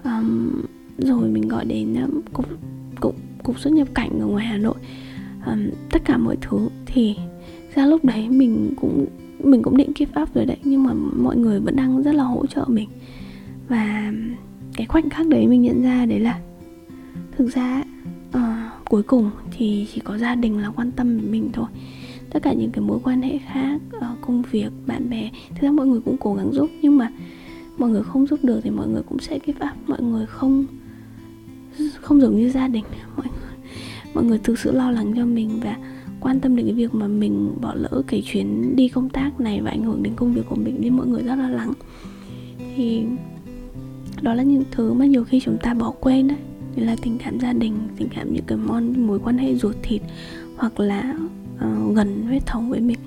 Um, 0.04 0.50
rồi 0.98 1.28
mình 1.28 1.48
gọi 1.48 1.64
đến 1.64 1.94
um, 1.94 2.20
cục 2.32 2.46
cục 3.00 3.16
cục 3.42 3.58
xuất 3.58 3.72
nhập 3.72 3.88
cảnh 3.94 4.20
ở 4.20 4.26
ngoài 4.26 4.46
Hà 4.46 4.56
Nội. 4.56 4.74
Um, 5.46 5.70
tất 5.90 6.02
cả 6.04 6.16
mọi 6.16 6.36
thứ 6.40 6.68
thì 6.86 7.16
ra 7.74 7.86
lúc 7.86 8.04
đấy 8.04 8.28
mình 8.28 8.74
cũng 8.80 9.06
mình 9.44 9.62
cũng 9.62 9.76
định 9.76 9.92
give 9.96 10.22
up 10.22 10.34
rồi 10.34 10.46
đấy 10.46 10.56
nhưng 10.64 10.84
mà 10.84 10.92
mọi 11.16 11.36
người 11.36 11.60
vẫn 11.60 11.76
đang 11.76 12.02
rất 12.02 12.14
là 12.14 12.24
hỗ 12.24 12.46
trợ 12.46 12.64
mình. 12.68 12.88
Và 13.68 14.12
cái 14.76 14.86
khoảnh 14.86 15.10
khắc 15.10 15.28
đấy 15.28 15.46
mình 15.48 15.62
nhận 15.62 15.82
ra 15.82 16.06
đấy 16.06 16.20
là 16.20 16.40
thực 17.40 17.54
ra 17.54 17.84
uh, 18.36 18.42
cuối 18.90 19.02
cùng 19.02 19.30
thì 19.50 19.86
chỉ 19.94 20.00
có 20.00 20.18
gia 20.18 20.34
đình 20.34 20.58
là 20.58 20.70
quan 20.70 20.90
tâm 20.92 21.20
đến 21.20 21.32
mình 21.32 21.50
thôi. 21.52 21.66
Tất 22.30 22.42
cả 22.42 22.52
những 22.52 22.70
cái 22.70 22.80
mối 22.80 22.98
quan 23.04 23.22
hệ 23.22 23.38
khác 23.38 23.80
uh, 23.96 24.02
công 24.20 24.42
việc 24.50 24.68
bạn 24.86 25.10
bè 25.10 25.30
thực 25.50 25.60
ra 25.60 25.70
mọi 25.70 25.86
người 25.86 26.00
cũng 26.04 26.16
cố 26.20 26.34
gắng 26.34 26.52
giúp 26.52 26.70
nhưng 26.82 26.98
mà 26.98 27.12
mọi 27.78 27.90
người 27.90 28.02
không 28.02 28.26
giúp 28.26 28.40
được 28.42 28.60
thì 28.64 28.70
mọi 28.70 28.88
người 28.88 29.02
cũng 29.02 29.18
sẽ 29.18 29.38
give 29.46 29.66
up 29.66 29.88
mọi 29.88 30.02
người 30.02 30.26
không 30.26 30.66
không 32.00 32.20
giống 32.20 32.36
như 32.36 32.50
gia 32.50 32.68
đình. 32.68 32.84
Mọi 33.16 33.26
người 33.26 33.58
mọi 34.14 34.24
người 34.24 34.38
thực 34.38 34.58
sự 34.58 34.72
lo 34.72 34.90
lắng 34.90 35.12
cho 35.16 35.26
mình 35.26 35.60
và 35.64 35.76
quan 36.20 36.40
tâm 36.40 36.56
đến 36.56 36.66
cái 36.66 36.74
việc 36.74 36.94
mà 36.94 37.06
mình 37.06 37.54
bỏ 37.60 37.74
lỡ 37.74 38.02
cái 38.06 38.22
chuyến 38.26 38.76
đi 38.76 38.88
công 38.88 39.08
tác 39.08 39.40
này 39.40 39.60
và 39.60 39.70
ảnh 39.70 39.84
hưởng 39.84 40.02
đến 40.02 40.12
công 40.16 40.32
việc 40.32 40.42
của 40.48 40.56
mình 40.56 40.76
nên 40.80 40.96
mọi 40.96 41.06
người 41.06 41.22
rất 41.22 41.34
lo 41.34 41.48
lắng. 41.48 41.72
Thì 42.76 43.04
đó 44.22 44.34
là 44.34 44.42
những 44.42 44.64
thứ 44.70 44.92
mà 44.92 45.06
nhiều 45.06 45.24
khi 45.24 45.40
chúng 45.40 45.58
ta 45.62 45.74
bỏ 45.74 45.90
quên 46.00 46.28
đấy 46.28 46.38
là 46.76 46.96
tình 47.02 47.18
cảm 47.18 47.40
gia 47.40 47.52
đình 47.52 47.74
tình 47.96 48.08
cảm 48.14 48.32
những 48.32 48.44
cái 48.46 48.58
món 48.58 49.06
mối 49.06 49.18
quan 49.18 49.38
hệ 49.38 49.54
ruột 49.54 49.76
thịt 49.82 50.02
hoặc 50.56 50.80
là 50.80 51.14
uh, 51.54 51.96
gần 51.96 52.22
huyết 52.26 52.46
thống 52.46 52.70
với 52.70 52.80
mình. 52.80 52.98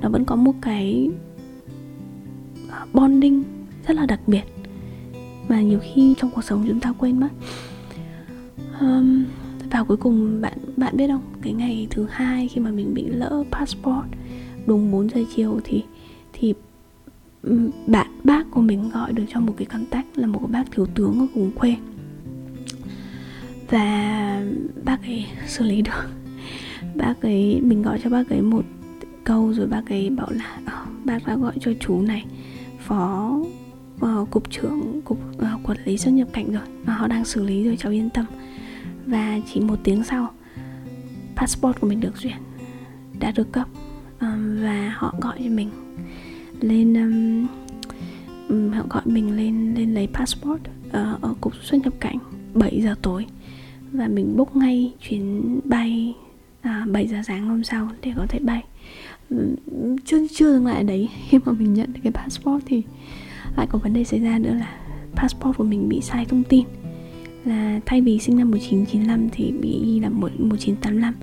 Nó 0.00 0.08
vẫn 0.08 0.24
có 0.24 0.36
một 0.36 0.54
cái 0.62 1.10
ờ, 2.70 2.86
bonding 2.92 3.42
rất 3.86 3.94
là 3.94 4.06
đặc 4.06 4.20
biệt 4.26 4.42
mà 5.48 5.62
nhiều 5.62 5.78
khi 5.82 6.14
trong 6.18 6.30
cuộc 6.34 6.44
sống 6.44 6.64
chúng 6.68 6.80
ta 6.80 6.92
quên 6.98 7.20
mất. 7.20 7.28
Um, 8.80 9.24
và 9.70 9.82
cuối 9.82 9.96
cùng 9.96 10.40
bạn 10.40 10.58
bạn 10.76 10.96
biết 10.96 11.08
không? 11.08 11.22
Cái 11.42 11.52
ngày 11.52 11.86
thứ 11.90 12.06
hai 12.10 12.48
khi 12.48 12.60
mà 12.60 12.70
mình 12.70 12.94
bị 12.94 13.06
lỡ 13.08 13.44
passport 13.50 14.06
đúng 14.66 14.90
4 14.92 15.10
giờ 15.10 15.20
chiều 15.36 15.60
thì 15.64 15.84
thì 16.32 16.54
bạn 17.86 18.06
bác 18.24 18.50
của 18.50 18.60
mình 18.60 18.90
gọi 18.90 19.12
được 19.12 19.24
cho 19.28 19.40
một 19.40 19.54
cái 19.56 19.66
contact 19.66 20.18
là 20.18 20.26
một 20.26 20.38
cái 20.38 20.48
bác 20.48 20.64
thiếu 20.72 20.86
tướng 20.94 21.18
ở 21.18 21.26
cùng 21.34 21.50
quê 21.50 21.76
và 23.72 24.42
bác 24.84 25.02
ấy 25.02 25.26
xử 25.46 25.64
lý 25.64 25.82
được. 25.82 26.10
Bác 26.94 27.22
ấy 27.22 27.60
mình 27.62 27.82
gọi 27.82 28.00
cho 28.04 28.10
bác 28.10 28.28
ấy 28.28 28.42
một 28.42 28.64
câu 29.24 29.52
rồi 29.52 29.66
bác 29.66 29.82
ấy 29.88 30.10
bảo 30.10 30.28
là 30.30 30.58
oh, 30.60 30.88
bác 31.04 31.26
đã 31.26 31.36
gọi 31.36 31.54
cho 31.60 31.72
chú 31.80 32.02
này 32.02 32.24
phó 32.78 33.36
uh, 34.04 34.30
cục 34.30 34.50
trưởng 34.50 35.00
cục 35.04 35.18
uh, 35.36 35.68
quản 35.68 35.78
lý 35.84 35.98
xuất 35.98 36.10
nhập 36.10 36.28
cảnh 36.32 36.52
rồi. 36.52 36.62
Và 36.84 36.94
họ 36.94 37.06
đang 37.06 37.24
xử 37.24 37.44
lý 37.44 37.64
rồi 37.64 37.76
cháu 37.76 37.92
yên 37.92 38.10
tâm. 38.10 38.26
Và 39.06 39.38
chỉ 39.52 39.60
một 39.60 39.78
tiếng 39.84 40.04
sau 40.04 40.30
passport 41.36 41.80
của 41.80 41.86
mình 41.86 42.00
được 42.00 42.16
duyệt 42.16 42.36
đã 43.20 43.32
được 43.36 43.52
cấp. 43.52 43.68
Um, 44.20 44.62
và 44.62 44.94
họ 44.96 45.14
gọi 45.20 45.36
cho 45.44 45.50
mình 45.50 45.70
lên 46.60 46.94
um, 48.48 48.72
họ 48.72 48.84
gọi 48.90 49.02
mình 49.04 49.36
lên 49.36 49.74
lên 49.74 49.94
lấy 49.94 50.08
passport 50.12 50.60
uh, 50.88 51.22
ở 51.22 51.34
cục 51.40 51.54
xuất 51.54 51.78
nhập 51.84 51.94
cảnh 52.00 52.18
7 52.54 52.80
giờ 52.82 52.94
tối 53.02 53.26
và 53.92 54.08
mình 54.08 54.36
book 54.36 54.56
ngay 54.56 54.92
chuyến 55.00 55.60
bay 55.64 56.14
à, 56.60 56.86
7 56.88 57.06
giờ 57.06 57.16
sáng 57.26 57.48
hôm 57.48 57.64
sau 57.64 57.88
để 58.02 58.12
có 58.16 58.26
thể 58.28 58.38
bay. 58.38 58.64
Chưa 60.04 60.26
chưa 60.34 60.52
dừng 60.52 60.66
lại 60.66 60.84
đấy. 60.84 61.08
Khi 61.28 61.38
mà 61.44 61.52
mình 61.52 61.74
nhận 61.74 61.92
được 61.92 62.00
cái 62.02 62.12
passport 62.12 62.64
thì 62.66 62.82
lại 63.56 63.66
có 63.70 63.78
vấn 63.78 63.92
đề 63.92 64.04
xảy 64.04 64.20
ra 64.20 64.38
nữa 64.38 64.54
là 64.54 64.78
passport 65.14 65.56
của 65.56 65.64
mình 65.64 65.88
bị 65.88 66.00
sai 66.00 66.24
thông 66.24 66.42
tin. 66.44 66.64
Là 67.44 67.80
thay 67.86 68.00
vì 68.00 68.18
sinh 68.18 68.36
năm 68.36 68.50
1995 68.50 69.28
thì 69.32 69.52
bị 69.60 69.80
ghi 69.84 70.00
là 70.00 70.08
1985 70.08 71.14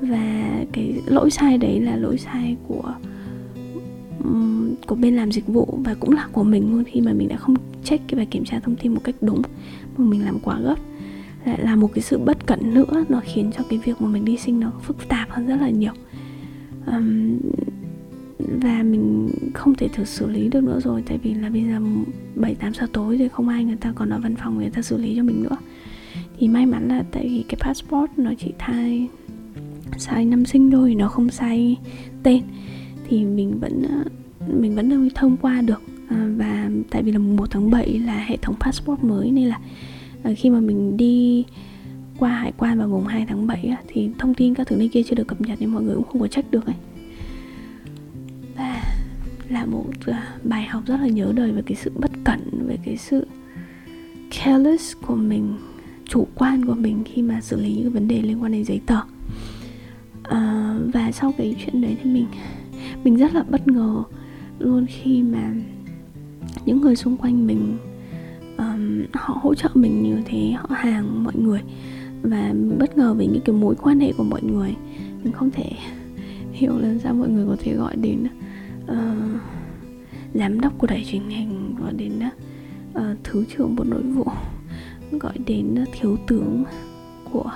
và 0.00 0.50
cái 0.72 0.94
lỗi 1.06 1.30
sai 1.30 1.58
đấy 1.58 1.80
là 1.80 1.96
lỗi 1.96 2.18
sai 2.18 2.56
của 2.68 2.94
của 4.86 4.94
bên 4.94 5.16
làm 5.16 5.32
dịch 5.32 5.46
vụ 5.46 5.78
và 5.84 5.94
cũng 5.94 6.12
là 6.12 6.28
của 6.32 6.42
mình 6.42 6.72
luôn 6.72 6.84
khi 6.84 7.00
mà 7.00 7.12
mình 7.12 7.28
đã 7.28 7.36
không 7.36 7.54
check 7.84 8.12
và 8.12 8.24
kiểm 8.24 8.44
tra 8.44 8.60
thông 8.60 8.76
tin 8.76 8.94
một 8.94 9.00
cách 9.04 9.14
đúng. 9.20 9.42
Mà 9.96 10.04
mình 10.04 10.24
làm 10.24 10.38
quá 10.38 10.60
gấp 10.60 10.74
lại 11.46 11.60
là 11.62 11.76
một 11.76 11.90
cái 11.94 12.02
sự 12.02 12.18
bất 12.18 12.46
cẩn 12.46 12.74
nữa 12.74 13.04
nó 13.08 13.20
khiến 13.24 13.50
cho 13.56 13.64
cái 13.70 13.78
việc 13.84 14.00
mà 14.00 14.08
mình 14.08 14.24
đi 14.24 14.36
sinh 14.36 14.60
nó 14.60 14.72
phức 14.82 15.08
tạp 15.08 15.30
hơn 15.30 15.46
rất 15.46 15.56
là 15.60 15.70
nhiều. 15.70 15.92
Um, 16.86 17.38
và 18.38 18.82
mình 18.82 19.30
không 19.54 19.74
thể 19.74 19.88
thử 19.88 20.04
xử 20.04 20.30
lý 20.30 20.48
được 20.48 20.64
nữa 20.64 20.80
rồi 20.80 21.02
tại 21.06 21.18
vì 21.22 21.34
là 21.34 21.50
bây 21.50 21.64
giờ 21.64 21.80
7 22.34 22.54
8 22.54 22.74
giờ 22.74 22.86
tối 22.92 23.16
rồi 23.16 23.28
không 23.28 23.48
ai 23.48 23.64
người 23.64 23.76
ta 23.76 23.92
còn 23.94 24.10
ở 24.10 24.18
văn 24.22 24.36
phòng 24.36 24.58
người 24.58 24.70
ta 24.70 24.82
xử 24.82 24.96
lý 24.96 25.16
cho 25.16 25.22
mình 25.22 25.42
nữa. 25.42 25.56
Thì 26.38 26.48
may 26.48 26.66
mắn 26.66 26.88
là 26.88 27.04
tại 27.12 27.28
vì 27.28 27.44
cái 27.48 27.58
passport 27.60 28.10
nó 28.16 28.30
chỉ 28.38 28.52
thay 28.58 29.08
sai 29.98 30.24
năm 30.24 30.44
sinh 30.44 30.70
thôi 30.70 30.94
nó 30.94 31.08
không 31.08 31.30
sai 31.30 31.76
tên. 32.22 32.42
Thì 33.08 33.24
mình 33.24 33.58
vẫn 33.60 33.82
ờ, 33.88 34.04
mình 34.60 34.74
vẫn 34.74 34.88
được 34.88 35.08
thông 35.14 35.36
qua 35.36 35.60
được. 35.60 35.82
À, 36.08 36.28
và 36.36 36.70
tại 36.90 37.02
vì 37.02 37.12
là 37.12 37.18
1 37.18 37.50
tháng 37.50 37.70
7 37.70 37.98
là 37.98 38.18
hệ 38.18 38.36
thống 38.36 38.54
passport 38.60 39.04
mới 39.04 39.30
nên 39.30 39.48
là 39.48 39.60
Ờ, 40.22 40.34
khi 40.36 40.50
mà 40.50 40.60
mình 40.60 40.96
đi 40.96 41.44
qua 42.18 42.30
hải 42.30 42.52
quan 42.56 42.78
vào 42.78 42.88
mùng 42.88 43.06
2 43.06 43.26
tháng 43.28 43.46
7 43.46 43.64
á, 43.64 43.76
thì 43.88 44.10
thông 44.18 44.34
tin 44.34 44.54
các 44.54 44.66
thứ 44.66 44.76
này 44.76 44.88
kia 44.92 45.02
chưa 45.02 45.14
được 45.14 45.26
cập 45.26 45.40
nhật 45.40 45.60
nên 45.60 45.70
mọi 45.70 45.82
người 45.82 45.94
cũng 45.94 46.04
không 46.04 46.20
có 46.20 46.28
trách 46.28 46.50
được 46.50 46.66
ấy. 46.66 46.76
Và 48.56 48.82
là 49.48 49.66
một 49.66 49.92
à, 50.06 50.34
bài 50.44 50.66
học 50.66 50.82
rất 50.86 51.00
là 51.00 51.08
nhớ 51.08 51.32
đời 51.36 51.52
về 51.52 51.62
cái 51.66 51.76
sự 51.76 51.90
bất 51.94 52.10
cẩn 52.24 52.40
về 52.66 52.78
cái 52.84 52.96
sự 52.96 53.26
careless 54.30 54.96
của 55.06 55.14
mình 55.14 55.54
chủ 56.08 56.26
quan 56.34 56.66
của 56.66 56.74
mình 56.74 57.04
khi 57.04 57.22
mà 57.22 57.40
xử 57.40 57.60
lý 57.60 57.74
những 57.74 57.92
vấn 57.92 58.08
đề 58.08 58.22
liên 58.22 58.42
quan 58.42 58.52
đến 58.52 58.64
giấy 58.64 58.80
tờ. 58.86 59.00
À, 60.22 60.74
và 60.94 61.12
sau 61.12 61.32
cái 61.38 61.56
chuyện 61.64 61.80
đấy 61.80 61.96
thì 62.02 62.10
mình 62.10 62.26
mình 63.04 63.16
rất 63.16 63.34
là 63.34 63.42
bất 63.42 63.68
ngờ 63.68 64.02
luôn 64.58 64.86
khi 64.86 65.22
mà 65.22 65.54
những 66.66 66.80
người 66.80 66.96
xung 66.96 67.16
quanh 67.16 67.46
mình 67.46 67.76
họ 69.12 69.38
hỗ 69.42 69.54
trợ 69.54 69.68
mình 69.74 70.02
như 70.02 70.18
thế 70.24 70.50
họ 70.50 70.68
hàng 70.70 71.24
mọi 71.24 71.34
người. 71.36 71.60
Và 72.22 72.52
mình 72.52 72.78
bất 72.78 72.98
ngờ 72.98 73.14
về 73.14 73.26
những 73.26 73.42
cái 73.44 73.56
mối 73.56 73.74
quan 73.82 74.00
hệ 74.00 74.12
của 74.12 74.24
mọi 74.24 74.42
người 74.42 74.74
mình 75.24 75.32
không 75.32 75.50
thể 75.50 75.70
hiểu 76.52 76.78
là 76.78 76.94
sao 77.02 77.14
mọi 77.14 77.28
người 77.28 77.46
có 77.46 77.56
thể 77.58 77.74
gọi 77.74 77.96
đến 77.96 78.26
uh, 78.84 79.40
giám 80.34 80.60
đốc 80.60 80.78
của 80.78 80.86
đài 80.86 81.04
truyền 81.04 81.28
hình 81.28 81.74
gọi 81.80 81.92
đến 81.92 82.20
uh, 82.94 83.02
thứ 83.24 83.44
trưởng 83.56 83.76
bộ 83.76 83.84
nội 83.84 84.02
vụ 84.02 84.26
gọi 85.12 85.38
đến 85.46 85.82
uh, 85.82 85.88
thiếu 85.92 86.16
tướng 86.26 86.64
của 87.32 87.50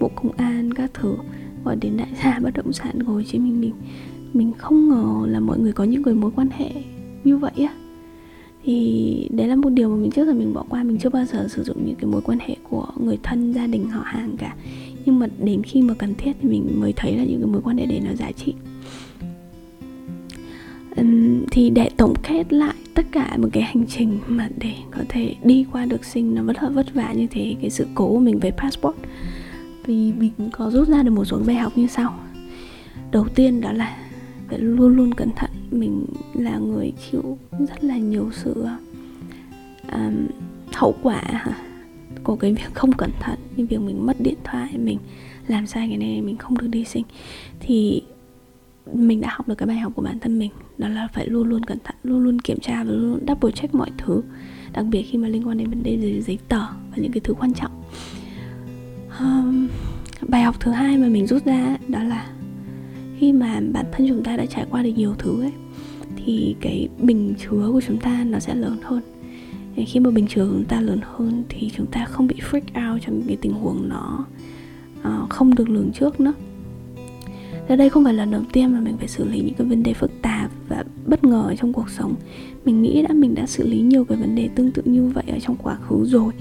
bộ 0.00 0.10
công 0.14 0.32
an 0.32 0.74
các 0.74 0.90
thứ 0.94 1.16
gọi 1.64 1.76
đến 1.76 1.96
đại 1.96 2.08
gia 2.24 2.38
bất 2.38 2.50
động 2.54 2.72
sản 2.72 3.02
của 3.02 3.12
hồ 3.12 3.22
chí 3.22 3.38
minh. 3.38 3.60
Mình 3.60 3.72
mình 4.32 4.52
không 4.58 4.88
ngờ 4.88 5.26
là 5.26 5.40
mọi 5.40 5.58
người 5.58 5.72
có 5.72 5.84
những 5.84 6.02
người 6.02 6.14
mối 6.14 6.30
quan 6.36 6.48
hệ 6.50 6.70
như 7.24 7.38
vậy 7.38 7.52
á 7.56 7.74
thì 8.64 9.28
đấy 9.30 9.48
là 9.48 9.56
một 9.56 9.70
điều 9.70 9.88
mà 9.88 9.96
mình 9.96 10.10
trước 10.10 10.26
giờ 10.26 10.34
mình 10.34 10.54
bỏ 10.54 10.64
qua 10.68 10.82
mình 10.82 10.98
chưa 10.98 11.10
bao 11.10 11.24
giờ 11.24 11.48
sử 11.50 11.64
dụng 11.64 11.86
những 11.86 11.94
cái 11.94 12.10
mối 12.10 12.20
quan 12.20 12.38
hệ 12.38 12.56
của 12.70 12.86
người 12.96 13.18
thân 13.22 13.52
gia 13.52 13.66
đình 13.66 13.90
họ 13.90 14.02
hàng 14.04 14.36
cả. 14.36 14.54
Nhưng 15.04 15.18
mà 15.18 15.26
đến 15.38 15.62
khi 15.62 15.82
mà 15.82 15.94
cần 15.94 16.14
thiết 16.14 16.32
thì 16.42 16.48
mình 16.48 16.80
mới 16.80 16.92
thấy 16.96 17.16
là 17.16 17.24
những 17.24 17.40
cái 17.40 17.50
mối 17.52 17.60
quan 17.64 17.78
hệ 17.78 17.86
đấy 17.86 18.00
nó 18.04 18.14
giá 18.14 18.32
trị. 18.32 18.54
Uhm, 21.00 21.44
thì 21.50 21.70
để 21.70 21.90
tổng 21.96 22.14
kết 22.22 22.52
lại 22.52 22.74
tất 22.94 23.06
cả 23.12 23.36
một 23.36 23.48
cái 23.52 23.62
hành 23.62 23.86
trình 23.86 24.18
mà 24.26 24.48
để 24.58 24.72
có 24.90 25.00
thể 25.08 25.34
đi 25.44 25.66
qua 25.72 25.86
được 25.86 26.04
sinh 26.04 26.34
nó 26.34 26.42
rất 26.42 26.62
là 26.62 26.68
vất 26.68 26.94
vả 26.94 27.12
như 27.12 27.26
thế 27.30 27.56
cái 27.60 27.70
sự 27.70 27.86
cố 27.94 28.08
của 28.08 28.20
mình 28.20 28.38
về 28.38 28.50
passport. 28.50 28.96
Vì 29.86 30.12
mình 30.12 30.32
có 30.52 30.70
rút 30.70 30.88
ra 30.88 31.02
được 31.02 31.10
một 31.10 31.24
số 31.24 31.40
bài 31.46 31.56
học 31.56 31.72
như 31.76 31.86
sau. 31.86 32.18
Đầu 33.12 33.26
tiên 33.34 33.60
đó 33.60 33.72
là 33.72 33.96
phải 34.48 34.58
luôn 34.58 34.96
luôn 34.96 35.14
cẩn 35.14 35.30
thận 35.36 35.50
mình 35.74 36.06
là 36.34 36.58
người 36.58 36.92
chịu 37.10 37.38
rất 37.52 37.84
là 37.84 37.96
nhiều 37.96 38.30
sự 38.32 38.66
um, 39.92 40.26
hậu 40.72 40.94
quả 41.02 41.46
của 42.22 42.36
cái 42.36 42.52
việc 42.52 42.74
không 42.74 42.92
cẩn 42.92 43.10
thận 43.20 43.38
như 43.56 43.66
việc 43.66 43.80
mình 43.80 44.06
mất 44.06 44.20
điện 44.20 44.38
thoại 44.44 44.78
mình 44.78 44.98
làm 45.46 45.66
sai 45.66 45.88
cái 45.88 45.98
này 45.98 46.22
mình 46.22 46.36
không 46.36 46.58
được 46.58 46.66
đi 46.66 46.84
sinh. 46.84 47.04
Thì 47.60 48.02
mình 48.92 49.20
đã 49.20 49.28
học 49.32 49.48
được 49.48 49.54
cái 49.54 49.66
bài 49.66 49.78
học 49.78 49.92
của 49.96 50.02
bản 50.02 50.18
thân 50.18 50.38
mình 50.38 50.50
đó 50.78 50.88
là 50.88 51.08
phải 51.12 51.26
luôn 51.26 51.48
luôn 51.48 51.64
cẩn 51.64 51.78
thận 51.84 51.96
luôn 52.02 52.20
luôn 52.20 52.38
kiểm 52.38 52.58
tra 52.60 52.84
và 52.84 52.90
luôn 52.90 53.10
luôn 53.10 53.20
double 53.28 53.50
check 53.50 53.74
mọi 53.74 53.90
thứ 53.98 54.22
đặc 54.72 54.84
biệt 54.90 55.02
khi 55.02 55.18
mà 55.18 55.28
liên 55.28 55.48
quan 55.48 55.58
đến 55.58 55.70
vấn 55.70 55.82
đề 55.82 55.98
giấy, 56.00 56.20
giấy 56.20 56.38
tờ 56.48 56.66
và 56.90 56.96
những 56.96 57.12
cái 57.12 57.20
thứ 57.20 57.34
quan 57.34 57.54
trọng. 57.54 57.82
Um, 59.20 59.68
bài 60.28 60.42
học 60.42 60.56
thứ 60.60 60.70
hai 60.70 60.98
mà 60.98 61.08
mình 61.08 61.26
rút 61.26 61.44
ra 61.44 61.76
đó 61.88 62.02
là 62.02 62.26
khi 63.18 63.32
mà 63.32 63.60
bản 63.72 63.84
thân 63.92 64.08
chúng 64.08 64.24
ta 64.24 64.36
đã 64.36 64.46
trải 64.46 64.66
qua 64.70 64.82
được 64.82 64.92
nhiều 64.96 65.14
thứ 65.18 65.42
ấy 65.42 65.52
thì 66.16 66.56
cái 66.60 66.88
bình 66.98 67.34
chứa 67.38 67.70
của 67.72 67.80
chúng 67.86 67.98
ta 67.98 68.24
nó 68.24 68.38
sẽ 68.38 68.54
lớn 68.54 68.78
hơn. 68.82 69.00
Khi 69.86 70.00
mà 70.00 70.10
bình 70.10 70.26
chứa 70.26 70.44
của 70.44 70.52
chúng 70.52 70.64
ta 70.64 70.80
lớn 70.80 71.00
hơn 71.02 71.44
thì 71.48 71.70
chúng 71.76 71.86
ta 71.86 72.04
không 72.04 72.26
bị 72.26 72.34
freak 72.50 72.92
out 72.92 73.02
trong 73.02 73.18
những 73.18 73.26
cái 73.26 73.36
tình 73.36 73.52
huống 73.52 73.88
nó 73.88 74.26
uh, 75.00 75.30
không 75.30 75.54
được 75.54 75.68
lường 75.68 75.92
trước 75.92 76.20
nữa. 76.20 76.32
Ở 77.68 77.76
đây 77.76 77.90
không 77.90 78.04
phải 78.04 78.14
lần 78.14 78.30
đầu 78.30 78.42
tiên 78.52 78.72
mà 78.72 78.80
mình 78.80 78.96
phải 78.96 79.08
xử 79.08 79.24
lý 79.24 79.40
những 79.40 79.54
cái 79.54 79.66
vấn 79.66 79.82
đề 79.82 79.94
phức 79.94 80.10
tạp 80.22 80.50
và 80.68 80.84
bất 81.06 81.24
ngờ 81.24 81.54
trong 81.60 81.72
cuộc 81.72 81.90
sống. 81.90 82.14
Mình 82.64 82.82
nghĩ 82.82 83.02
đã 83.02 83.14
mình 83.14 83.34
đã 83.34 83.46
xử 83.46 83.66
lý 83.66 83.80
nhiều 83.80 84.04
cái 84.04 84.18
vấn 84.18 84.34
đề 84.34 84.48
tương 84.54 84.70
tự 84.72 84.82
như 84.84 85.06
vậy 85.06 85.24
ở 85.28 85.38
trong 85.38 85.56
quá 85.56 85.78
khứ 85.88 86.04
rồi. 86.04 86.32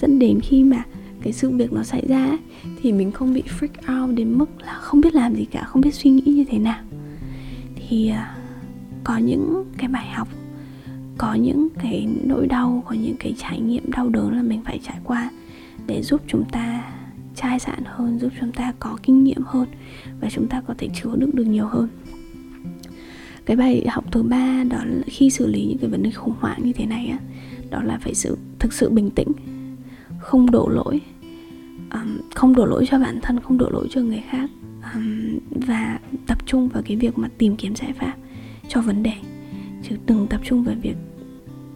Dẫn 0.00 0.18
đến 0.18 0.40
khi 0.40 0.64
mà 0.64 0.84
cái 1.22 1.32
sự 1.32 1.50
việc 1.50 1.72
nó 1.72 1.82
xảy 1.82 2.02
ra 2.08 2.26
ấy, 2.26 2.38
thì 2.82 2.92
mình 2.92 3.12
không 3.12 3.34
bị 3.34 3.42
freak 3.60 4.02
out 4.02 4.16
đến 4.16 4.38
mức 4.38 4.62
là 4.62 4.72
không 4.72 5.00
biết 5.00 5.14
làm 5.14 5.34
gì 5.34 5.44
cả 5.44 5.64
không 5.64 5.82
biết 5.82 5.94
suy 5.94 6.10
nghĩ 6.10 6.22
như 6.32 6.44
thế 6.44 6.58
nào. 6.58 6.82
Thì 7.76 8.10
uh, 8.10 8.33
có 9.04 9.16
những 9.16 9.64
cái 9.78 9.88
bài 9.88 10.08
học 10.08 10.28
có 11.18 11.34
những 11.34 11.68
cái 11.82 12.08
nỗi 12.24 12.46
đau 12.46 12.82
có 12.86 12.94
những 12.94 13.16
cái 13.18 13.34
trải 13.38 13.60
nghiệm 13.60 13.90
đau 13.90 14.08
đớn 14.08 14.36
là 14.36 14.42
mình 14.42 14.62
phải 14.64 14.80
trải 14.82 14.96
qua 15.04 15.30
để 15.86 16.02
giúp 16.02 16.20
chúng 16.26 16.44
ta 16.52 16.92
chai 17.34 17.58
sạn 17.58 17.82
hơn 17.86 18.18
giúp 18.18 18.32
chúng 18.40 18.52
ta 18.52 18.72
có 18.78 18.98
kinh 19.02 19.24
nghiệm 19.24 19.42
hơn 19.46 19.66
và 20.20 20.28
chúng 20.30 20.46
ta 20.48 20.62
có 20.66 20.74
thể 20.78 20.88
chứa 20.94 21.16
đựng 21.16 21.30
được 21.32 21.44
nhiều 21.44 21.66
hơn. 21.66 21.88
Cái 23.44 23.56
bài 23.56 23.86
học 23.88 24.04
thứ 24.12 24.22
ba 24.22 24.64
đó 24.70 24.78
là 24.84 25.02
khi 25.06 25.30
xử 25.30 25.46
lý 25.46 25.64
những 25.64 25.78
cái 25.78 25.90
vấn 25.90 26.02
đề 26.02 26.10
khủng 26.10 26.34
hoảng 26.40 26.60
như 26.62 26.72
thế 26.72 26.86
này 26.86 27.06
á 27.06 27.18
đó 27.70 27.82
là 27.82 27.98
phải 27.98 28.14
sự 28.14 28.38
thực 28.58 28.72
sự 28.72 28.90
bình 28.90 29.10
tĩnh 29.10 29.28
không 30.20 30.50
đổ 30.50 30.68
lỗi 30.68 31.00
um, 31.92 32.18
không 32.34 32.54
đổ 32.54 32.64
lỗi 32.66 32.84
cho 32.90 32.98
bản 32.98 33.18
thân 33.22 33.40
không 33.40 33.58
đổ 33.58 33.70
lỗi 33.70 33.86
cho 33.90 34.00
người 34.00 34.22
khác 34.30 34.50
um, 34.94 35.38
và 35.66 36.00
tập 36.26 36.38
trung 36.46 36.68
vào 36.68 36.82
cái 36.86 36.96
việc 36.96 37.18
mà 37.18 37.28
tìm 37.38 37.56
kiếm 37.56 37.74
giải 37.74 37.92
pháp 37.92 38.14
cho 38.68 38.80
vấn 38.80 39.02
đề. 39.02 39.12
Chứ 39.82 39.96
đừng 40.06 40.26
tập 40.26 40.40
trung 40.44 40.62
vào 40.62 40.74
việc 40.82 40.96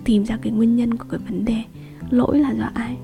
tìm 0.05 0.24
ra 0.24 0.38
cái 0.42 0.53
nguyên 0.53 0.77
nhân 0.77 0.96
của 0.96 1.05
cái 1.11 1.20
vấn 1.29 1.44
đề 1.44 1.62
lỗi 2.11 2.38
là 2.38 2.55
do 2.55 2.70
ai. 2.74 2.96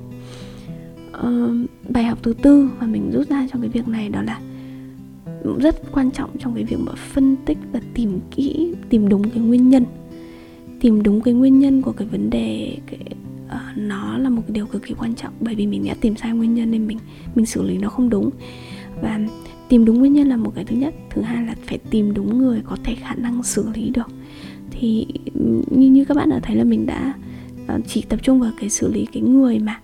Uh, 1.26 1.70
bài 1.88 2.04
học 2.04 2.18
thứ 2.22 2.34
tư 2.42 2.70
mà 2.80 2.86
mình 2.86 3.10
rút 3.12 3.28
ra 3.28 3.46
trong 3.52 3.60
cái 3.60 3.70
việc 3.70 3.88
này 3.88 4.08
đó 4.08 4.22
là 4.22 4.40
rất 5.60 5.92
quan 5.92 6.10
trọng 6.10 6.30
trong 6.38 6.54
cái 6.54 6.64
việc 6.64 6.76
mà 6.80 6.92
phân 6.94 7.36
tích 7.46 7.58
và 7.72 7.80
tìm 7.94 8.18
kỹ 8.30 8.74
tìm 8.88 9.08
đúng 9.08 9.30
cái 9.30 9.42
nguyên 9.42 9.68
nhân. 9.68 9.84
Tìm 10.80 11.02
đúng 11.02 11.20
cái 11.20 11.34
nguyên 11.34 11.58
nhân 11.58 11.82
của 11.82 11.92
cái 11.92 12.08
vấn 12.08 12.30
đề 12.30 12.76
cái 12.86 13.00
uh, 13.46 13.76
nó 13.76 14.18
là 14.18 14.30
một 14.30 14.42
điều 14.48 14.66
cực 14.66 14.82
kỳ 14.82 14.94
quan 14.98 15.14
trọng. 15.14 15.32
Bởi 15.40 15.54
vì 15.54 15.66
mình 15.66 15.84
đã 15.84 15.94
tìm 16.00 16.16
sai 16.16 16.32
nguyên 16.32 16.54
nhân 16.54 16.70
nên 16.70 16.86
mình 16.86 16.98
mình 17.34 17.46
xử 17.46 17.62
lý 17.62 17.78
nó 17.78 17.88
không 17.88 18.10
đúng 18.10 18.30
và 19.02 19.20
tìm 19.68 19.84
đúng 19.84 19.98
nguyên 19.98 20.12
nhân 20.12 20.28
là 20.28 20.36
một 20.36 20.52
cái 20.54 20.64
thứ 20.64 20.76
nhất. 20.76 20.94
Thứ 21.10 21.22
hai 21.22 21.46
là 21.46 21.54
phải 21.66 21.78
tìm 21.90 22.14
đúng 22.14 22.38
người 22.38 22.62
có 22.64 22.76
thể 22.84 22.94
khả 22.94 23.14
năng 23.14 23.42
xử 23.42 23.68
lý 23.74 23.90
được. 23.90 24.08
Thì 24.70 25.06
như 25.70 25.90
như 25.90 26.04
các 26.04 26.16
bạn 26.16 26.28
đã 26.28 26.40
thấy 26.42 26.56
là 26.56 26.64
mình 26.64 26.86
đã 26.86 27.14
ờ, 27.66 27.80
chỉ 27.86 28.02
tập 28.02 28.20
trung 28.22 28.40
vào 28.40 28.50
cái 28.60 28.70
xử 28.70 28.92
lý 28.92 29.06
cái 29.12 29.22
người 29.22 29.58
mà 29.58 29.80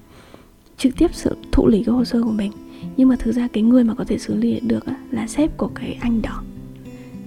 trực 0.76 0.96
tiếp 0.98 1.10
sự 1.14 1.36
thụ 1.52 1.68
lý 1.68 1.82
cái 1.82 1.94
hồ 1.94 2.04
sơ 2.04 2.22
của 2.22 2.30
mình. 2.30 2.52
Nhưng 2.96 3.08
mà 3.08 3.16
thực 3.16 3.32
ra 3.32 3.48
cái 3.48 3.62
người 3.62 3.84
mà 3.84 3.94
có 3.94 4.04
thể 4.04 4.18
xử 4.18 4.36
lý 4.36 4.60
được 4.60 4.84
là 5.10 5.26
sếp 5.26 5.56
của 5.56 5.70
cái 5.74 5.98
anh 6.00 6.22
đó. 6.22 6.42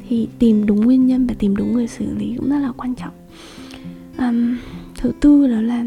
Thì 0.09 0.27
tìm 0.39 0.65
đúng 0.65 0.81
nguyên 0.81 1.07
nhân 1.07 1.27
và 1.27 1.35
tìm 1.39 1.55
đúng 1.55 1.73
người 1.73 1.87
xử 1.87 2.05
lý 2.17 2.33
cũng 2.37 2.49
rất 2.49 2.59
là 2.59 2.71
quan 2.71 2.95
trọng. 2.95 3.13
Um, 4.17 4.57
thứ 4.95 5.11
tư 5.19 5.47
đó 5.47 5.61
là 5.61 5.85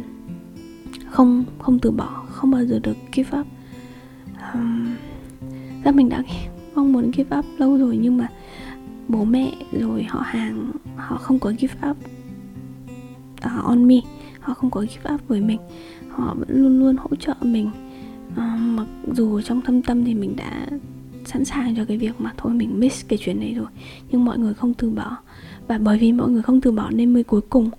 không 1.10 1.44
không 1.58 1.78
từ 1.78 1.90
bỏ 1.90 2.26
không 2.30 2.50
bao 2.50 2.64
giờ 2.64 2.78
được 2.82 2.96
give 3.12 3.38
up. 3.38 3.46
Um, 4.54 4.94
ra 5.86 5.92
mình 5.92 6.08
đã 6.08 6.22
mong 6.74 6.92
muốn 6.92 7.10
give 7.16 7.38
up 7.38 7.44
lâu 7.58 7.76
rồi 7.76 7.98
nhưng 8.02 8.16
mà 8.16 8.28
bố 9.08 9.24
mẹ 9.24 9.52
rồi 9.72 10.02
họ 10.02 10.20
hàng 10.20 10.72
họ 10.96 11.16
không 11.16 11.38
có 11.38 11.52
give 11.58 11.74
up. 11.90 11.96
Uh, 13.46 13.64
on 13.64 13.88
me. 13.88 13.94
Họ 14.40 14.54
không 14.54 14.70
có 14.70 14.80
give 14.80 15.14
up 15.14 15.28
với 15.28 15.40
mình. 15.40 15.58
Họ 16.10 16.34
vẫn 16.38 16.48
luôn 16.50 16.78
luôn 16.78 16.96
hỗ 16.96 17.16
trợ 17.16 17.34
mình. 17.40 17.70
Uh, 18.32 18.60
mặc 18.60 18.86
dù 19.12 19.40
trong 19.40 19.60
thâm 19.60 19.82
tâm 19.82 20.04
thì 20.04 20.14
mình 20.14 20.36
đã 20.36 20.66
sẵn 21.24 21.44
sàng 21.44 21.76
cho 21.76 21.84
cái 21.84 21.98
việc 21.98 22.20
mà 22.20 22.32
thôi 22.36 22.52
mình 22.54 22.80
miss 22.80 23.08
cái 23.08 23.18
chuyện 23.22 23.40
này 23.40 23.54
rồi 23.54 23.66
nhưng 24.10 24.24
mọi 24.24 24.38
người 24.38 24.54
không 24.54 24.74
từ 24.74 24.90
bỏ. 24.90 25.16
Và 25.68 25.78
bởi 25.78 25.98
vì 25.98 26.12
mọi 26.12 26.30
người 26.30 26.42
không 26.42 26.60
từ 26.60 26.72
bỏ 26.72 26.90
nên 26.90 27.12
mới 27.12 27.24
cuối 27.24 27.40
cùng 27.40 27.70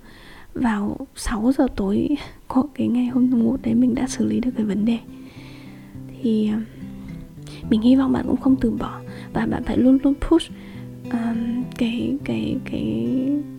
vào 0.54 0.98
6 1.15 1.52
giờ 1.58 1.67
tối 1.76 2.08
của 2.48 2.67
cái 2.76 2.88
ngày 2.88 3.06
hôm 3.06 3.30
một 3.30 3.58
đấy 3.63 3.74
mình 3.74 3.96
đã 3.96 4.08
xử 4.08 4.26
lý 4.26 4.39
được 4.39 4.52
cái 4.58 4.65
vấn 4.65 4.86
đề. 4.86 4.98
Thì 6.22 6.52
uh, 6.56 6.63
mình 7.69 7.82
hy 7.82 7.95
vọng 7.95 8.12
bạn 8.12 8.25
cũng 8.27 8.38
không 8.38 8.56
từ 8.56 8.71
bỏ 8.71 8.99
và 9.34 9.45
bạn 9.45 9.63
phải 9.63 9.77
luôn 9.77 9.97
luôn 10.03 10.13
push 10.30 10.51
um, 11.12 11.63
cái 11.77 12.17
cái 12.23 12.58
cái 12.71 13.08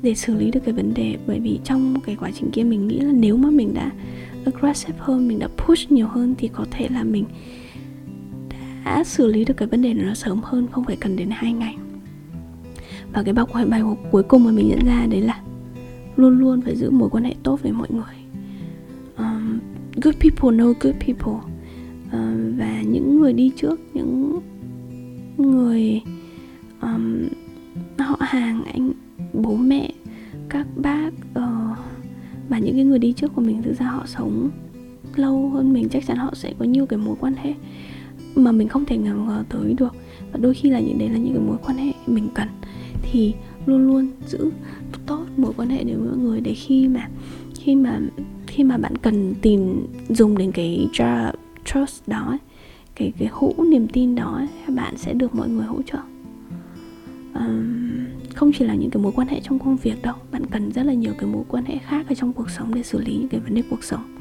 để 0.03 0.14
xử 0.14 0.35
lý 0.35 0.51
được 0.51 0.61
cái 0.64 0.75
vấn 0.75 0.94
đề. 0.94 1.16
Bởi 1.27 1.40
vì 1.40 1.61
trong 1.64 2.01
cái 2.01 2.16
quá 2.21 2.31
trình 2.35 2.51
kia 2.51 2.64
mình 2.64 2.88
nghĩ 2.88 3.01
là 3.01 3.12
nếu 3.12 3.37
mà 3.37 3.51
mình 3.51 3.75
đã 3.75 3.90
aggressive 4.44 4.99
hơn 4.99 5.29
mình 5.29 5.38
đã 5.38 5.49
push 5.57 5.92
nhiều 5.92 6.07
hơn 6.07 6.35
thì 6.38 6.49
có 6.49 6.64
thể 6.71 6.88
là 6.90 7.05
mình 7.05 7.25
đã 8.85 9.05
xử 9.05 9.27
lý 9.27 9.44
được 9.44 9.55
cái 9.57 9.68
vấn 9.68 9.83
đề 9.83 9.94
nó 9.94 10.14
sớm 10.14 10.40
hơn 10.42 10.66
không 10.73 10.85
phải 10.85 10.97
cần 10.97 11.16
đến 11.16 11.29
hai 11.33 11.53
ngày. 11.53 11.77
Và 13.12 13.23
cái 13.23 13.35
bài 13.35 13.66
bài 13.66 13.83
cuối 14.11 14.23
cùng 14.23 14.44
mà 14.44 14.51
mình 14.51 14.68
nhận 14.68 14.87
ra 14.87 15.07
đấy 15.11 15.21
là 15.21 15.40
luôn 16.16 16.38
luôn 16.38 16.61
phải 16.61 16.77
giữ 16.77 16.90
mối 16.90 17.09
quan 17.11 17.25
hệ 17.25 17.35
tốt 17.42 17.62
với 17.62 17.73
mọi 17.73 17.88
người. 17.90 18.16
Um, 19.16 19.59
good 20.03 20.14
people 20.21 20.59
know 20.59 20.75
good 20.81 20.97
people. 21.07 21.48
Ờ, 22.12 22.35
và 22.57 22.83
những 22.83 23.21
người 23.21 23.33
đi 23.33 23.53
trước 23.57 23.81
những 23.94 24.40
người 25.38 26.03
um, 26.83 27.29
họ 27.99 28.16
hàng 28.21 28.64
anh 28.64 28.92
bố 29.33 29.57
mẹ 29.57 29.92
các 30.49 30.66
bác 30.77 31.11
uh, 31.31 31.79
và 32.49 32.59
những 32.59 32.75
cái 32.75 32.85
người 32.85 32.99
đi 32.99 33.12
trước 33.12 33.33
của 33.35 33.42
mình 33.42 33.62
thực 33.62 33.79
ra 33.79 33.87
họ 33.87 34.07
sống 34.07 34.51
lâu 35.16 35.51
hơn 35.51 35.73
mình 35.73 35.88
chắc 35.88 36.07
chắn 36.07 36.16
họ 36.16 36.35
sẽ 36.35 36.53
có 36.59 36.64
nhiều 36.64 36.87
cái 36.87 36.99
mối 36.99 37.16
quan 37.21 37.35
hệ 37.35 37.55
mà 38.35 38.53
mình 38.53 38.68
không 38.68 38.85
thể 38.85 38.97
ngờ 38.97 39.44
tới 39.49 39.75
được. 39.75 39.94
Và 40.33 40.38
đôi 40.38 40.55
khi 40.55 40.71
là 40.71 40.81
những 40.81 40.99
đấy 40.99 41.09
là 41.09 41.18
những 41.18 41.33
cái 41.33 41.42
mối 41.42 41.57
quan 41.66 41.77
hệ 41.77 41.92
mình 42.07 42.29
cần 42.35 42.49
thì 43.03 43.35
luôn 43.66 43.87
luôn 43.87 44.09
giữ 44.27 44.51
tốt 45.07 45.27
mối 45.37 45.53
quan 45.57 45.68
hệ 45.68 45.85
với 45.85 45.97
mọi 45.97 46.16
người 46.16 46.40
để 46.40 46.55
khi 46.55 46.88
mà 46.88 47.09
khi 47.61 47.75
mà 47.75 48.01
khi 48.47 48.64
mà 48.64 48.77
bạn 48.77 48.97
cần 48.97 49.35
tìm 49.42 49.87
dùng 50.09 50.38
đến 50.38 50.53
cái 50.53 50.88
trust 51.74 52.09
đó 52.09 52.38
cái 52.94 53.12
cái 53.18 53.28
hũ 53.33 53.54
niềm 53.70 53.88
tin 53.88 54.14
đó 54.14 54.42
bạn 54.68 54.96
sẽ 54.96 55.14
được 55.14 55.35
mọi 55.35 55.48
người 55.48 55.66
hỗ 55.66 55.83
trợ. 55.83 55.98
Um, 57.35 58.07
không 58.35 58.52
chỉ 58.59 58.64
là 58.64 58.74
những 58.74 58.90
cái 58.90 59.02
mối 59.02 59.12
quan 59.16 59.28
hệ 59.28 59.40
trong 59.40 59.59
công 59.59 59.76
việc 59.76 60.02
đâu 60.02 60.14
bạn 60.33 60.46
cần 60.46 60.72
rất 60.72 60.83
là 60.83 60.92
nhiều 60.92 61.12
cái 61.18 61.31
mối 61.31 61.44
quan 61.48 61.64
hệ 61.64 61.78
khác 61.78 62.07
ở 62.09 62.14
trong 62.14 62.33
cuộc 62.33 62.50
sống 62.50 62.74
để 62.74 62.83
xử 62.83 63.00
lý 63.00 63.16
những 63.16 63.28
cái 63.28 63.40
vấn 63.40 63.54
đề 63.54 63.62
cuộc 63.70 63.85
sống. 63.85 64.16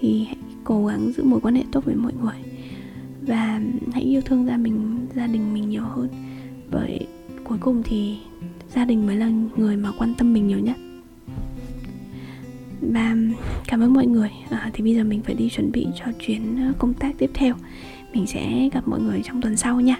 Thì 0.00 0.24
hãy 0.24 0.36
cố 0.64 0.86
gắng 0.86 1.12
giữ 1.16 1.24
mối 1.24 1.40
quan 1.40 1.54
hệ 1.54 1.62
tốt 1.72 1.84
với 1.84 1.94
mọi 1.94 2.12
người 2.22 2.34
và 3.22 3.60
hãy 3.92 4.02
yêu 4.02 4.20
thương 4.20 4.46
gia 4.46 4.56
mình 4.56 5.06
gia 5.14 5.26
đình 5.26 5.54
mình 5.54 5.68
nhiều 5.68 5.82
hơn. 5.82 6.08
Bởi 6.70 7.06
cuối 7.44 7.58
cùng 7.60 7.82
thì 7.82 8.18
gia 8.74 8.84
đình 8.84 9.06
mới 9.06 9.16
là 9.16 9.30
người 9.56 9.76
mà 9.76 9.92
quan 9.98 10.14
tâm 10.14 10.32
mình 10.32 10.46
nhiều 10.46 10.58
nhất 10.58 10.76
và 12.92 13.16
cảm 13.66 13.80
ơn 13.80 13.94
mọi 13.94 14.06
người. 14.06 14.30
À, 14.50 14.70
thì 14.72 14.84
bây 14.84 14.94
giờ 14.94 15.04
mình 15.04 15.22
phải 15.22 15.34
đi 15.34 15.48
chuẩn 15.48 15.72
bị 15.72 15.86
cho 15.98 16.04
chuyến 16.26 16.66
ờ, 16.66 16.72
công 16.78 16.94
tác 16.94 17.18
tiếp 17.18 17.30
theo. 17.34 17.54
Mình 18.14 18.26
sẽ 18.26 18.68
gặp 18.72 18.88
mọi 18.88 19.00
người 19.00 19.22
trong 19.24 19.42
tuần 19.42 19.56
sau 19.56 19.80
nha. 19.80 19.96